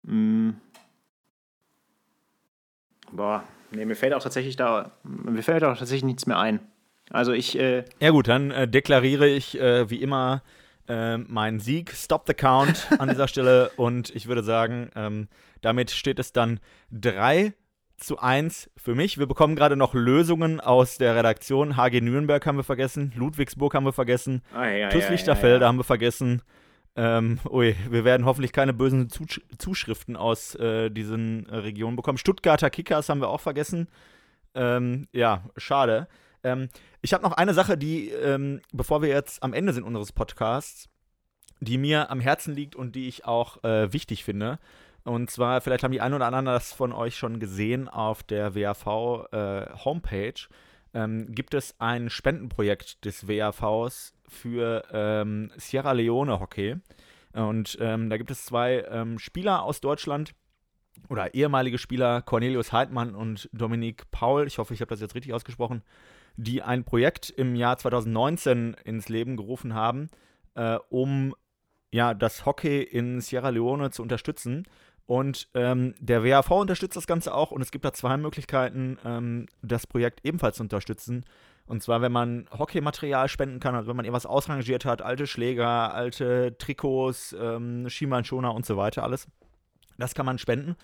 [0.04, 0.52] Mm.
[3.12, 4.92] Boah, nee, mir fällt auch tatsächlich da.
[5.04, 6.60] Mir fällt auch tatsächlich nichts mehr ein.
[7.10, 7.58] Also ich.
[7.58, 10.44] Äh, Ja gut, dann äh, deklariere ich äh, wie immer
[10.88, 11.92] äh, meinen Sieg.
[11.94, 15.28] Stop the count an dieser Stelle und ich würde sagen, ähm,
[15.62, 16.60] damit steht es dann
[16.92, 17.54] 3
[17.98, 19.18] zu 1 für mich.
[19.18, 21.76] Wir bekommen gerade noch Lösungen aus der Redaktion.
[21.78, 25.84] HG Nürnberg haben wir vergessen, Ludwigsburg haben wir vergessen, ah, ja, TuS Lichterfelde haben wir
[25.84, 26.42] vergessen.
[26.96, 32.18] Ähm, ui, wir werden hoffentlich keine bösen Zusch Zuschriften aus äh, diesen Regionen bekommen.
[32.18, 33.88] Stuttgarter Kickers haben wir auch vergessen.
[34.56, 36.08] Ähm, ja, schade.
[36.44, 36.70] Ähm,
[37.02, 40.90] ich habe noch eine Sache, die, ähm, bevor wir jetzt am Ende sind unseres Podcasts,
[41.60, 44.60] die mir am Herzen liegt und die ich auch äh, wichtig finde.
[45.04, 48.56] Und zwar, vielleicht haben die einen oder anderen das von euch schon gesehen auf der
[48.56, 50.24] WAV äh.
[50.94, 56.76] Ähm, gibt es ein Spendenprojekt des WAVs für ähm, Sierra Leone Hockey.
[57.34, 60.34] Und ähm, da gibt es zwei ähm, Spieler aus Deutschland
[61.10, 65.34] oder ehemalige Spieler, Cornelius Heidmann und Dominik Paul, ich hoffe, ich habe das jetzt richtig
[65.34, 65.84] ausgesprochen,
[66.38, 70.10] die ein Projekt im Jahr 2019 ins Leben gerufen haben,
[70.56, 71.36] äh, um
[71.92, 74.64] ja, das Hockey in Sierra Leone zu unterstützen.
[75.06, 79.48] Und ähm, der WAV unterstützt das Ganze auch und es gibt da zwei Möglichkeiten, ähm,
[79.62, 81.26] das Projekt ebenfalls zu unterstützen.
[81.66, 85.94] Und zwar, wenn man Hockeymaterial spenden kann, also wenn man irgendwas ausrangiert hat, alte Schläger,
[85.94, 89.28] alte Trikots, ähm, Schienbeinschoner und so weiter, alles.
[89.98, 90.76] Das kann man spenden.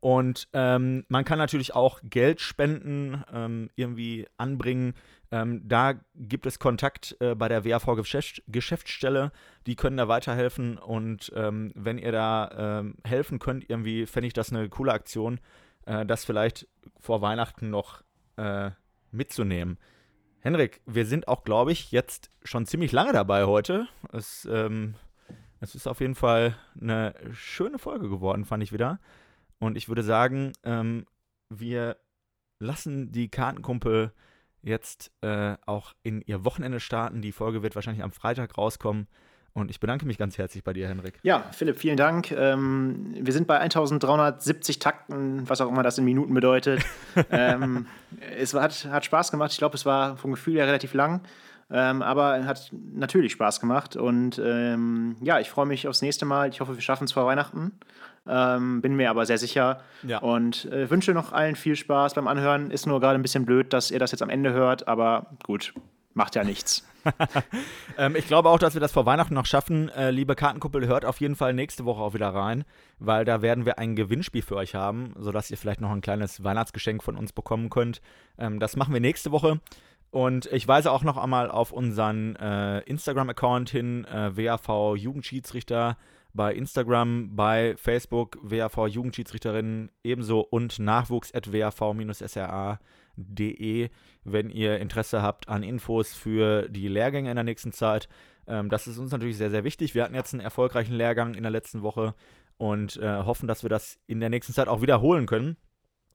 [0.00, 4.94] Und ähm, man kann natürlich auch Geld spenden, ähm, irgendwie anbringen.
[5.32, 9.32] Ähm, da gibt es Kontakt äh, bei der WAV Geschäft Geschäftsstelle.
[9.66, 10.78] Die können da weiterhelfen.
[10.78, 15.40] Und ähm, wenn ihr da ähm, helfen könnt, irgendwie fände ich das eine coole Aktion,
[15.86, 16.68] äh, das vielleicht
[17.00, 18.02] vor Weihnachten noch
[18.36, 18.70] äh,
[19.10, 19.78] mitzunehmen.
[20.40, 23.88] Henrik, wir sind auch, glaube ich, jetzt schon ziemlich lange dabei heute.
[24.12, 24.94] Es, ähm,
[25.60, 29.00] es ist auf jeden Fall eine schöne Folge geworden, fand ich wieder.
[29.58, 31.06] Und ich würde sagen, ähm,
[31.48, 31.96] wir
[32.60, 34.12] lassen die Kartenkumpel
[34.62, 37.22] jetzt äh, auch in ihr Wochenende starten.
[37.22, 39.06] Die Folge wird wahrscheinlich am Freitag rauskommen.
[39.54, 41.18] Und ich bedanke mich ganz herzlich bei dir, Henrik.
[41.22, 42.30] Ja, Philipp, vielen Dank.
[42.30, 46.84] Ähm, wir sind bei 1370 Takten, was auch immer das in Minuten bedeutet.
[47.30, 47.86] ähm,
[48.36, 49.50] es hat, hat Spaß gemacht.
[49.52, 51.22] Ich glaube, es war vom Gefühl her relativ lang.
[51.70, 53.96] Ähm, aber hat natürlich Spaß gemacht.
[53.96, 56.48] Und ähm, ja, ich freue mich aufs nächste Mal.
[56.48, 57.72] Ich hoffe, wir schaffen es vor Weihnachten.
[58.28, 59.80] Ähm, bin mir aber sehr sicher.
[60.02, 60.18] Ja.
[60.18, 62.70] Und äh, wünsche noch allen viel Spaß beim Anhören.
[62.70, 64.86] Ist nur gerade ein bisschen blöd, dass ihr das jetzt am Ende hört.
[64.88, 65.72] Aber gut,
[66.14, 66.86] macht ja nichts.
[67.98, 69.88] ähm, ich glaube auch, dass wir das vor Weihnachten noch schaffen.
[69.90, 72.64] Äh, liebe Kartenkuppel, hört auf jeden Fall nächste Woche auch wieder rein,
[72.98, 76.44] weil da werden wir ein Gewinnspiel für euch haben, sodass ihr vielleicht noch ein kleines
[76.44, 78.00] Weihnachtsgeschenk von uns bekommen könnt.
[78.36, 79.60] Ähm, das machen wir nächste Woche.
[80.10, 85.96] Und ich weise auch noch einmal auf unseren äh, Instagram-Account hin, äh, WAV Jugendschiedsrichter
[86.38, 92.78] bei Instagram, bei Facebook, WAV Jugendschiedsrichterinnen ebenso und nachwuchs.wav-sra
[93.16, 93.90] de,
[94.22, 98.08] wenn ihr Interesse habt an Infos für die Lehrgänge in der nächsten Zeit.
[98.46, 99.96] Ähm, das ist uns natürlich sehr, sehr wichtig.
[99.96, 102.14] Wir hatten jetzt einen erfolgreichen Lehrgang in der letzten Woche
[102.56, 105.56] und äh, hoffen, dass wir das in der nächsten Zeit auch wiederholen können.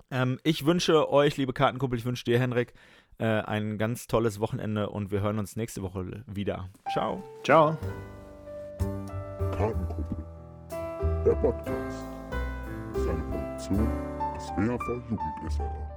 [0.09, 2.71] Ähm, ich wünsche euch, liebe Kartenkumpel, ich wünsche dir, Henrik,
[3.17, 6.69] äh, ein ganz tolles Wochenende und wir hören uns nächste Woche wieder.
[6.93, 7.21] Ciao.
[7.43, 7.77] Ciao.
[9.63, 10.25] Kartenkumpel.
[11.23, 12.09] Der Podcast.
[12.93, 13.87] Seine Produktion
[14.35, 15.92] des WHV Jugend SRA.